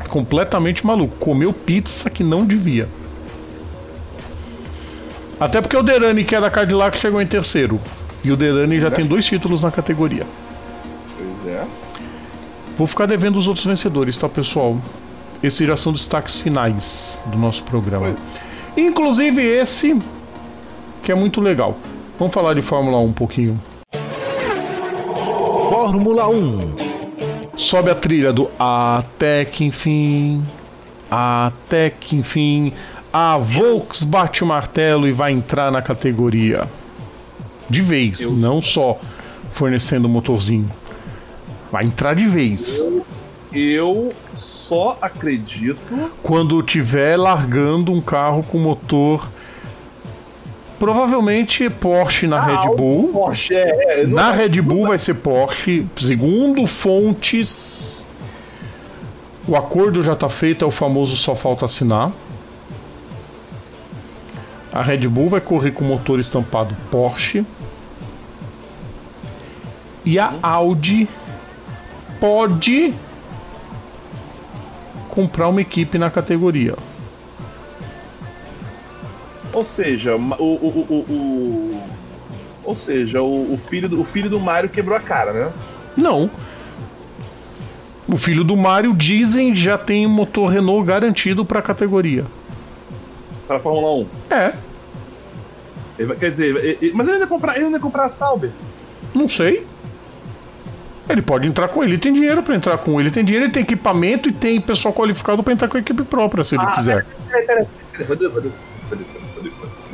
[0.08, 1.16] Completamente maluco.
[1.18, 2.88] Comeu pizza que não devia.
[5.40, 7.80] Até porque o Derani, que é da Cadillac, chegou em terceiro.
[8.24, 8.92] E o Derani já é.
[8.92, 10.26] tem dois títulos na categoria.
[11.18, 11.64] Pois é.
[12.76, 14.78] Vou ficar devendo os outros vencedores, tá, pessoal?
[15.42, 18.16] Esses já são destaques finais do nosso programa.
[18.76, 20.00] Inclusive esse,
[21.04, 21.78] que é muito legal.
[22.18, 23.60] Vamos falar de Fórmula 1 um pouquinho.
[25.70, 26.87] Fórmula 1
[27.58, 30.46] Sobe a trilha do Até que enfim.
[31.10, 32.72] Até que enfim.
[33.12, 36.70] A Volks bate o martelo e vai entrar na categoria.
[37.68, 38.32] De vez, Eu...
[38.32, 39.00] não só
[39.50, 40.72] fornecendo motorzinho.
[41.72, 42.78] Vai entrar de vez.
[42.78, 43.04] Eu,
[43.52, 46.12] eu só acredito.
[46.22, 49.28] Quando tiver largando um carro com motor.
[50.80, 53.10] Provavelmente Porsche na ah, Red Bull.
[53.10, 55.86] Porsche, é, na Red Bull vai ser Porsche.
[55.96, 58.06] Segundo fontes.
[59.48, 62.12] O acordo já está feito, é o famoso só falta assinar.
[64.72, 67.46] A Red Bull vai correr com motor estampado Porsche.
[70.06, 71.08] E a Audi
[72.20, 72.94] pode
[75.10, 76.76] comprar uma equipe na categoria.
[79.58, 81.82] Ou seja, o, o, o,
[82.64, 85.52] Ou seja, o, o filho, do, o filho do Mario quebrou a cara, né?
[85.98, 86.30] Não.
[88.08, 92.24] O filho do Mario, dizem, já tem motor Renault garantido para a categoria.
[93.48, 94.08] Para a Fórmula 1.
[94.30, 94.54] É.
[95.98, 98.52] Ele, quer dizer, ele, mas ele ainda comprar, ele ainda comprar a Sauber.
[99.12, 99.66] Não sei.
[101.10, 103.54] Ele pode entrar com ele, ele tem dinheiro para entrar com ele, tem dinheiro, ele
[103.54, 106.74] tem equipamento e tem pessoal qualificado para entrar com a equipe própria, se ele ah,
[106.74, 107.06] quiser.
[107.28, 109.27] Peraí, peraí, peraí.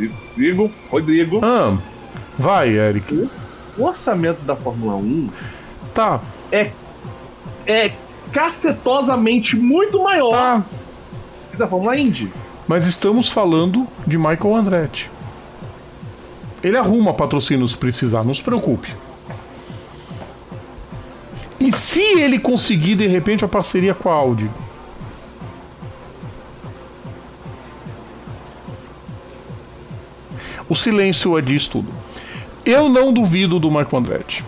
[0.07, 1.39] Rodrigo, Rodrigo.
[1.43, 1.77] Ah,
[2.37, 3.29] vai, Eric.
[3.77, 5.29] O orçamento da Fórmula 1
[5.93, 6.21] tá.
[6.51, 6.71] é,
[7.65, 7.91] é
[8.31, 10.65] cacetosamente muito maior tá.
[11.51, 12.31] que da Fórmula Indy.
[12.67, 15.09] Mas estamos falando de Michael Andretti.
[16.63, 18.95] Ele arruma patrocínio se precisar, não se preocupe.
[21.59, 24.49] E se ele conseguir de repente a parceria com a Audi?
[30.69, 31.91] O silêncio é disso tudo.
[32.65, 34.43] Eu não duvido do Michael Andretti.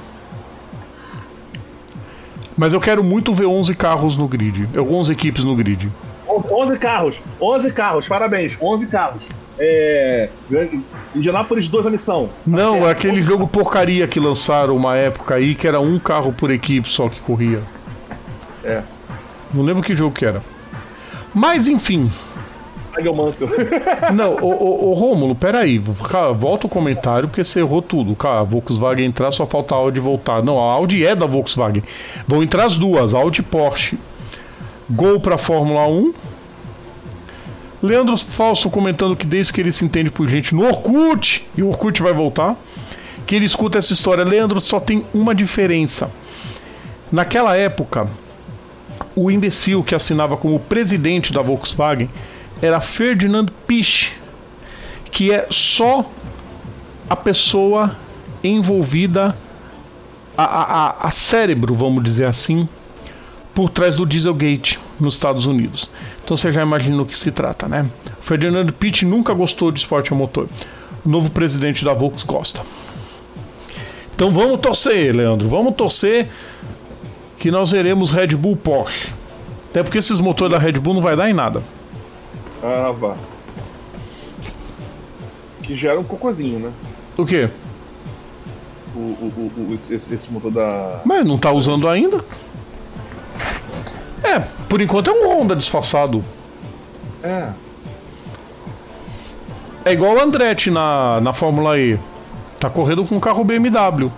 [2.58, 4.70] Mas eu quero muito ver 11 carros no grid.
[4.78, 5.90] 11 equipes no grid.
[6.28, 7.18] 11 carros.
[7.42, 8.08] 11 carros.
[8.08, 8.58] Parabéns.
[8.62, 9.22] 11 carros.
[9.60, 10.30] É.
[11.14, 12.30] Indianápolis 2 a missão.
[12.46, 16.52] Não, é aquele jogo porcaria que lançaram uma época aí que era um carro por
[16.52, 17.62] equipe só que corria.
[18.64, 18.82] É.
[19.54, 20.44] Não lembro que jogo que era.
[21.34, 22.10] Mas enfim,
[24.14, 25.82] Não, ô, ô, ô Rômulo, peraí.
[26.10, 28.16] Cara, volta o comentário porque você errou tudo.
[28.16, 30.44] Cara, Volkswagen entrar, só falta a Audi voltar.
[30.44, 31.84] Não, a Audi é da Volkswagen.
[32.28, 33.98] Vão entrar as duas, Audi e Porsche.
[34.90, 36.14] Gol pra Fórmula 1.
[37.82, 41.68] Leandro Falso comentando que desde que ele se entende por gente no Orkut, e o
[41.68, 42.56] Orkut vai voltar,
[43.26, 44.24] que ele escuta essa história.
[44.24, 46.10] Leandro, só tem uma diferença.
[47.12, 48.08] Naquela época,
[49.16, 52.10] o imbecil que assinava como presidente da Volkswagen
[52.66, 54.12] era Ferdinand Pisch,
[55.12, 56.10] que é só
[57.10, 57.96] a pessoa
[58.44, 59.36] envolvida,
[60.38, 62.68] a, a, a cérebro, vamos dizer assim,
[63.54, 65.90] por trás do Dieselgate nos Estados Unidos.
[66.24, 67.90] Então você já imagina o que se trata, né?
[68.22, 70.50] Ferdinand Pitt nunca gostou de esporte a motor.
[71.06, 72.62] O novo presidente da Volks gosta.
[74.16, 75.48] Então vamos torcer, Leandro.
[75.48, 76.30] Vamos torcer
[77.38, 79.14] que nós veremos Red Bull Porsche.
[79.70, 81.62] Até porque esses motores da Red Bull não vai dar em nada.
[82.92, 83.16] Vá.
[85.62, 86.72] Que gera um cocôzinho, né?
[87.18, 87.50] O quê?
[88.96, 91.02] O, o, o, esse, esse motor da.
[91.06, 92.24] Mas não tá usando ainda?
[94.24, 96.24] É, por enquanto é um Honda disfarçado.
[97.22, 97.52] É.
[99.86, 102.00] É igual o Andretti na, na Fórmula E.
[102.60, 104.12] Tá correndo com um carro BMW.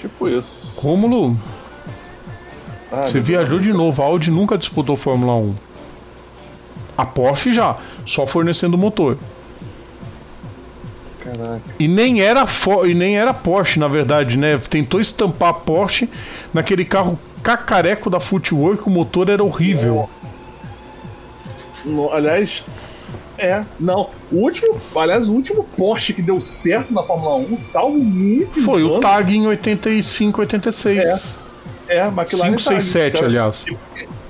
[0.00, 0.65] Tipo isso.
[0.86, 1.36] Rômulo,
[2.92, 4.00] ah, você viajou de novo.
[4.00, 5.54] A Audi nunca disputou Fórmula 1.
[6.96, 7.74] A Porsche já,
[8.04, 9.18] só fornecendo motor.
[11.18, 11.60] Caraca.
[11.76, 12.46] E nem era
[12.84, 14.58] e nem era Porsche, na verdade, né?
[14.58, 16.08] Tentou estampar a Porsche
[16.54, 20.08] naquele carro cacareco da Footwork, o motor era horrível.
[21.84, 22.64] No, aliás,
[23.38, 24.10] é, não.
[24.30, 28.60] O último, aliás, o último Porsche que deu certo na Fórmula 1, salvo muito.
[28.62, 31.38] Foi o Tag em 85, 86.
[31.88, 33.66] É, é McLaren 567, aliás.
[33.66, 33.76] E,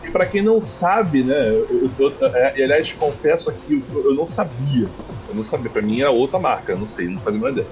[0.07, 4.15] e pra quem não sabe, né, eu, eu, eu, é, aliás, confesso aqui, eu, eu,
[4.15, 4.89] não sabia.
[5.29, 7.67] Eu não sabia, pra mim era outra marca, eu não sei, não fazia ideia.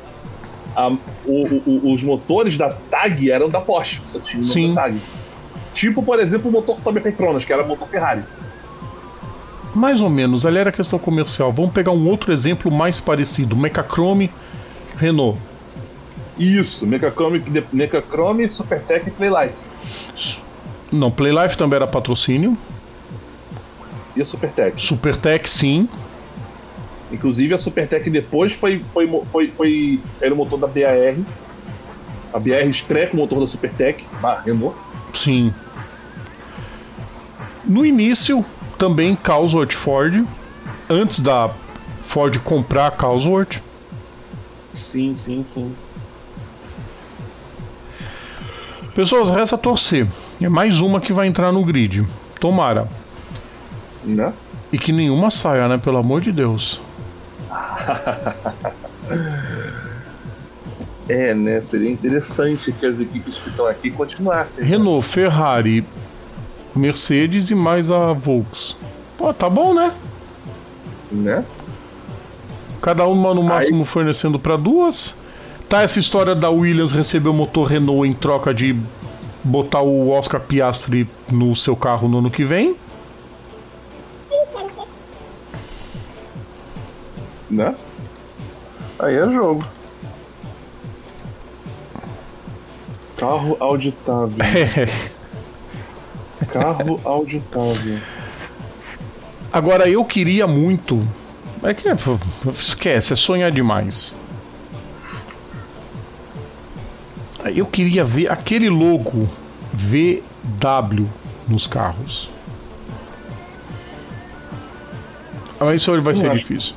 [0.76, 4.74] A, o, o, os motores da TAG eram da Porsche, só tinha Sim.
[4.74, 4.98] TAG.
[5.72, 8.22] Tipo, por exemplo, o motor Saber Petronas, que era motor Ferrari.
[9.74, 11.52] Mais ou menos, ali era questão comercial.
[11.52, 14.30] Vamos pegar um outro exemplo mais parecido: Mechachrome
[14.96, 15.38] Renault.
[16.38, 17.42] Isso, Mechachrome,
[17.72, 19.54] Mechachrome Supertech e Playlife.
[20.90, 22.56] Não, Playlife também era patrocínio.
[24.16, 24.80] E a Supertech?
[24.80, 25.88] Supertech, sim.
[27.10, 31.16] Inclusive a Supertech depois foi, foi, foi, foi era o motor da BAR.
[32.32, 34.04] A BAR estreia com o motor da Supertech,
[34.44, 34.76] Renault.
[35.12, 35.52] Sim.
[37.64, 38.44] No início,
[38.84, 40.26] também Cosworth Ford,
[40.90, 41.50] antes da
[42.02, 43.62] Ford comprar a Cosworth.
[44.76, 45.74] Sim, sim, sim.
[48.94, 50.06] Pessoas, resta torcer.
[50.38, 52.06] É mais uma que vai entrar no grid.
[52.38, 52.86] Tomara.
[54.04, 54.34] Né?
[54.70, 55.78] E que nenhuma saia, né?
[55.78, 56.78] Pelo amor de Deus.
[61.08, 61.62] é, né?
[61.62, 64.62] Seria interessante que as equipes que estão aqui continuassem.
[64.62, 64.68] Né?
[64.68, 65.86] Renault, Ferrari,
[66.74, 68.76] Mercedes e mais a Volks.
[69.16, 69.94] Pô, tá bom, né?
[71.10, 71.44] Né?
[72.82, 73.84] Cada uma no máximo Aí...
[73.84, 75.16] fornecendo para duas.
[75.68, 78.76] Tá essa história da Williams receber o motor Renault em troca de
[79.42, 82.76] botar o Oscar Piastri no seu carro no ano que vem.
[87.50, 87.74] Né?
[88.98, 89.64] Aí é jogo.
[93.16, 94.36] Carro auditável.
[96.46, 97.98] Carro auditável.
[99.52, 101.06] Agora eu queria muito.
[101.62, 101.88] É que
[102.52, 104.14] esquece, é sonhar demais.
[107.54, 109.28] Eu queria ver aquele logo
[109.72, 111.06] VW
[111.48, 112.30] nos carros.
[115.60, 116.74] Mas isso vai ser difícil.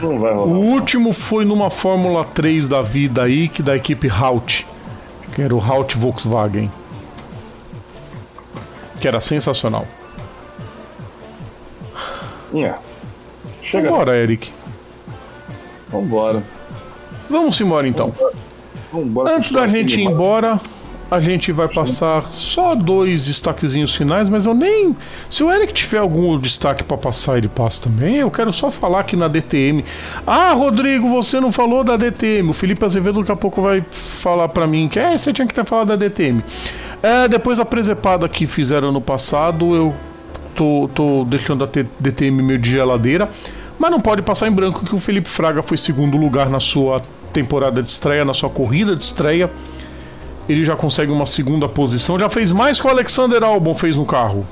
[0.00, 0.46] Não vai rolar.
[0.46, 4.66] O último foi numa Fórmula 3 da vida aí, que da equipe Haut,
[5.34, 6.70] que era o Haut Volkswagen.
[9.04, 9.86] Que era sensacional.
[12.54, 12.74] É.
[13.62, 13.90] Chega.
[13.90, 14.50] Vambora, Eric.
[15.90, 16.42] Vambora.
[17.28, 18.14] Vamos embora então.
[18.90, 19.36] Vambora.
[19.36, 20.58] Antes da gente ir embora,
[21.10, 24.96] a gente vai passar só dois destaquezinhos finais, mas eu nem.
[25.28, 28.16] Se o Eric tiver algum destaque para passar, ele passa também.
[28.16, 29.84] Eu quero só falar aqui na DTM.
[30.26, 32.48] Ah, Rodrigo, você não falou da DTM.
[32.48, 35.52] O Felipe Azevedo daqui a pouco vai falar para mim que é, você tinha que
[35.52, 36.42] ter falado da DTM.
[37.04, 39.94] É, depois da presepada que fizeram no passado, eu
[40.54, 41.68] tô, tô deixando a
[42.00, 43.28] DTM meio de geladeira.
[43.78, 47.02] Mas não pode passar em branco que o Felipe Fraga foi segundo lugar na sua
[47.30, 49.50] temporada de estreia, na sua corrida de estreia.
[50.48, 52.18] Ele já consegue uma segunda posição.
[52.18, 54.46] Já fez mais que o Alexander Albon fez no carro.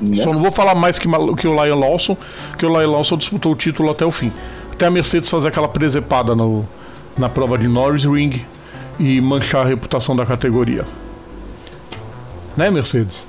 [0.00, 0.14] Né?
[0.22, 2.16] Só não vou falar mais que, que o Lion Lawson,
[2.56, 4.30] que o Lion Lawson disputou o título até o fim.
[4.72, 6.64] Até a Mercedes fazer aquela presepada no,
[7.18, 8.44] na prova de Norris Ring
[9.00, 10.84] e manchar a reputação da categoria.
[12.54, 13.26] Né, Mercedes?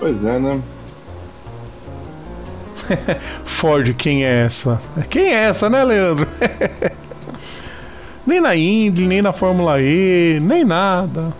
[0.00, 0.60] Pois é, né?
[3.44, 4.80] Ford, quem é essa?
[5.08, 6.26] Quem é essa, né, Leandro?
[8.26, 11.32] nem na Indy, nem na Fórmula E, nem nada.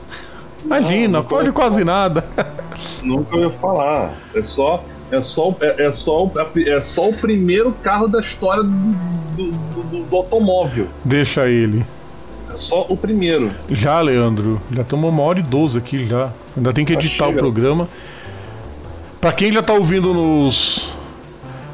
[0.64, 2.24] Imagina, não, Ford quase nada.
[3.02, 4.12] Nunca ia falar.
[4.34, 8.70] É só, é só, é, é, só, é só o primeiro carro da história do,
[8.70, 10.86] do, do, do automóvel.
[11.04, 11.84] Deixa ele.
[12.58, 13.48] Só o primeiro.
[13.70, 14.60] Já, Leandro.
[14.72, 16.30] Já estamos uma hora e doze aqui já.
[16.56, 17.88] Ainda tem que editar o programa.
[19.20, 20.92] Para quem já tá ouvindo nos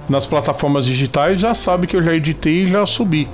[0.08, 3.26] nas plataformas digitais, já sabe que eu já editei e já subi.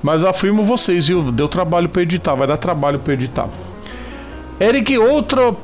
[0.00, 1.32] Mas afirmo vocês, viu?
[1.32, 3.48] Deu trabalho para editar, vai dar trabalho para editar.
[4.60, 5.54] Eric, outra.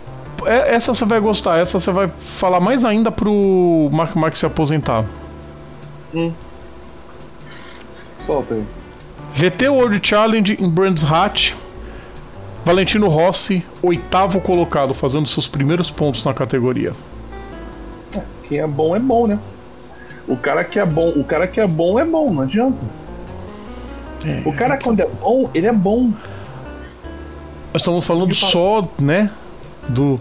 [0.46, 4.46] É, essa você vai gostar, essa você vai falar mais ainda pro Mark Mark se
[4.46, 5.04] aposentar.
[6.14, 6.32] Hum.
[8.18, 8.79] Solta aí.
[9.40, 11.54] GT World Challenge em Brands Hatch.
[12.62, 16.92] Valentino Rossi, oitavo colocado, fazendo seus primeiros pontos na categoria.
[18.46, 19.38] Quem é bom é bom, né?
[20.28, 22.76] O cara que é bom, o cara que é bom é bom, não adianta.
[24.26, 26.12] É, o cara quando é bom, ele é bom.
[27.72, 29.30] Nós estamos falando só, né,
[29.88, 30.20] do,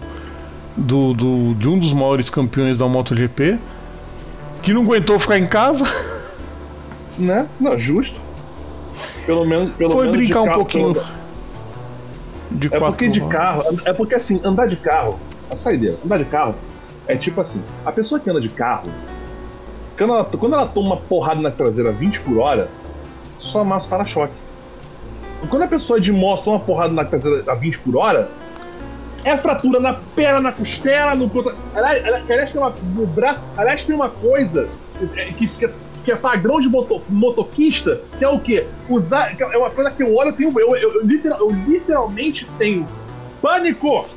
[0.74, 3.58] do, do, de um dos maiores campeões da MotoGP
[4.62, 5.84] que não aguentou ficar em casa.
[7.18, 7.46] Né?
[7.60, 8.29] Não, justo.
[9.26, 10.96] Pelo menos, pelo Foi menos brincar um pouquinho.
[12.50, 15.20] De é porque de carro, é porque assim, andar de carro,
[15.50, 16.56] a saideira, andar de carro
[17.06, 18.84] é tipo assim, a pessoa que anda de carro,
[19.96, 22.68] quando ela, quando ela toma uma porrada na traseira 20 por hora,
[23.38, 24.32] só amassa o para-choque.
[25.48, 28.28] Quando a pessoa de moto toma uma porrada na traseira a 20 por hora,
[29.24, 31.30] é fratura na perna, na costela, no.
[31.74, 33.42] Aliás, aliás, tem uma, no braço.
[33.56, 34.68] Aliás, tem uma coisa
[35.36, 35.70] que, que,
[36.10, 38.66] que é padrão de moto, motoquista, que é o quê?
[38.88, 39.36] Usar.
[39.38, 42.84] é uma coisa que eu olho, eu, tenho, eu, eu, eu, literal, eu literalmente tenho
[43.40, 44.08] pânico!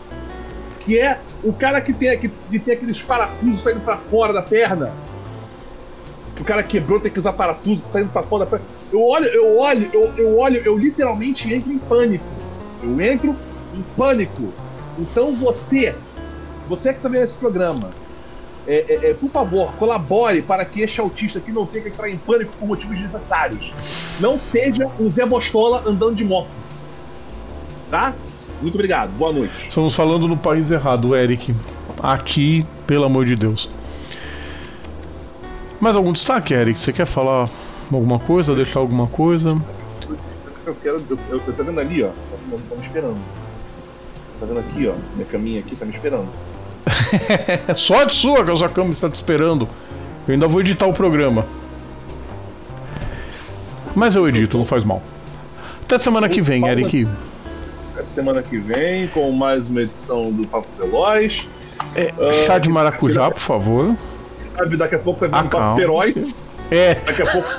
[0.79, 4.41] Que é o cara que tem, que, que tem aqueles parafusos saindo para fora da
[4.41, 4.91] perna
[6.39, 8.59] o cara quebrou, tem que usar parafuso saindo pra fora da
[8.91, 12.25] Eu olho, eu olho, eu, eu olho, eu literalmente entro em pânico.
[12.81, 13.33] Eu entro
[13.73, 14.51] em pânico.
[14.99, 15.95] Então você,
[16.67, 17.91] você que tá vendo esse programa,
[18.67, 22.09] é, é, é, por favor, colabore para que este autista aqui não tenha que entrar
[22.09, 23.73] em pânico por motivos desnecessários.
[24.19, 26.47] Não seja um Zé Bostola andando de moto.
[27.91, 28.13] Tá?
[28.61, 29.11] Muito obrigado.
[29.11, 29.67] Boa noite.
[29.67, 31.53] Estamos falando no país errado, Eric.
[32.01, 33.69] Aqui, pelo amor de Deus.
[35.81, 36.79] Mais algum destaque, Eric?
[36.79, 37.49] Você quer falar
[37.91, 39.61] alguma coisa, deixar alguma coisa?
[40.65, 41.05] Eu quero.
[41.09, 42.07] Eu, eu, vendo ali, ó.
[42.07, 43.19] Tá, tá me esperando.
[44.39, 44.95] Tá vendo aqui, ó.
[45.15, 46.29] Minha caminha aqui tá me esperando.
[47.75, 49.67] Só de sua que a sua cama está te esperando.
[50.27, 51.45] Eu ainda vou editar o programa.
[53.95, 55.01] Mas eu edito, não faz mal.
[55.83, 57.07] Até semana que vem, Eric.
[57.93, 61.47] Até semana que vem com mais uma edição do Papo Veloz.
[61.95, 62.11] É,
[62.45, 63.95] chá de maracujá, por favor?
[64.77, 66.15] Daqui a pouco vai vir ah, um papo feroz.
[66.71, 66.95] É.
[66.95, 67.49] Daqui a pouco.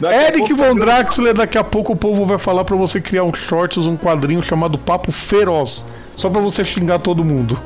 [0.00, 3.34] Daqui Eric Von Draxler, daqui a pouco o povo vai falar para você criar um
[3.34, 5.86] shorts, um quadrinho chamado Papo Feroz.
[6.20, 7.58] Só para você xingar todo mundo.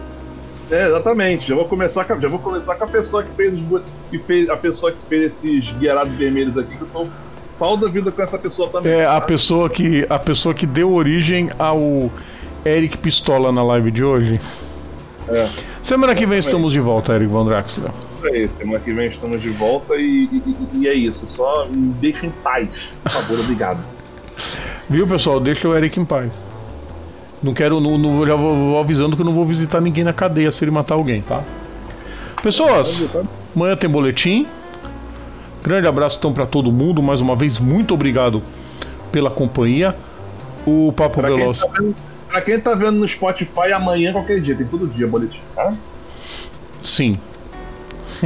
[0.70, 1.48] É, exatamente.
[1.48, 4.48] Já vou começar com, já vou começar com a pessoa que fez os que fez
[4.48, 7.04] a pessoa que fez esses guiarados vermelhos aqui que eu tô
[7.58, 8.92] pau da vida com essa pessoa também.
[8.92, 12.12] É a pessoa que a pessoa que deu origem ao
[12.64, 14.40] Eric Pistola na live de hoje.
[15.28, 15.48] É.
[15.82, 17.90] Semana que vem estamos de volta, Eric Von Draxler.
[18.22, 21.26] É semana que vem estamos de volta e, e, e é isso.
[21.26, 22.68] Só me deixa em paz,
[23.02, 23.84] por favor, obrigado.
[24.88, 25.40] Viu, pessoal?
[25.40, 26.53] Deixa o Eric em paz.
[27.44, 30.14] Não quero, não, não, já vou, vou, avisando que eu não vou visitar ninguém na
[30.14, 31.44] cadeia se ele matar alguém, tá?
[32.42, 33.14] Pessoas,
[33.54, 34.46] amanhã tem boletim.
[35.62, 37.02] Grande abraço então para todo mundo.
[37.02, 38.42] Mais uma vez, muito obrigado
[39.12, 39.94] pela companhia.
[40.66, 41.60] O Papo pra Veloz.
[41.60, 41.94] Quem tá vendo,
[42.28, 45.74] pra quem tá vendo no Spotify, amanhã, qualquer dia, tem todo dia boletim, tá?
[46.80, 47.16] Sim.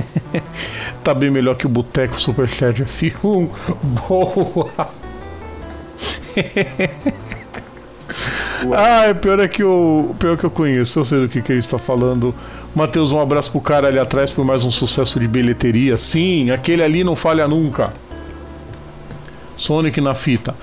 [1.02, 3.48] tá bem melhor que o Boteco Superchat F1.
[4.08, 4.90] Boa!
[8.74, 11.52] ah, é pior é que eu, pior que eu conheço, eu sei do que, que
[11.52, 12.34] ele está falando.
[12.74, 15.96] Matheus, um abraço pro cara ali atrás por mais um sucesso de bilheteria.
[15.96, 17.92] Sim, aquele ali não falha nunca.
[19.56, 20.54] Sonic na fita.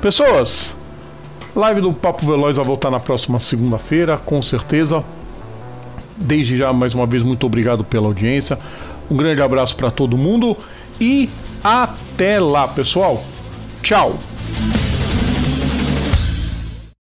[0.00, 0.76] Pessoas,
[1.54, 5.04] live do Papo Veloz vai voltar na próxima segunda-feira, com certeza.
[6.16, 8.58] Desde já, mais uma vez, muito obrigado pela audiência.
[9.10, 10.56] Um grande abraço para todo mundo
[11.00, 11.28] e
[11.62, 13.24] até lá, pessoal.
[13.82, 14.18] Tchau.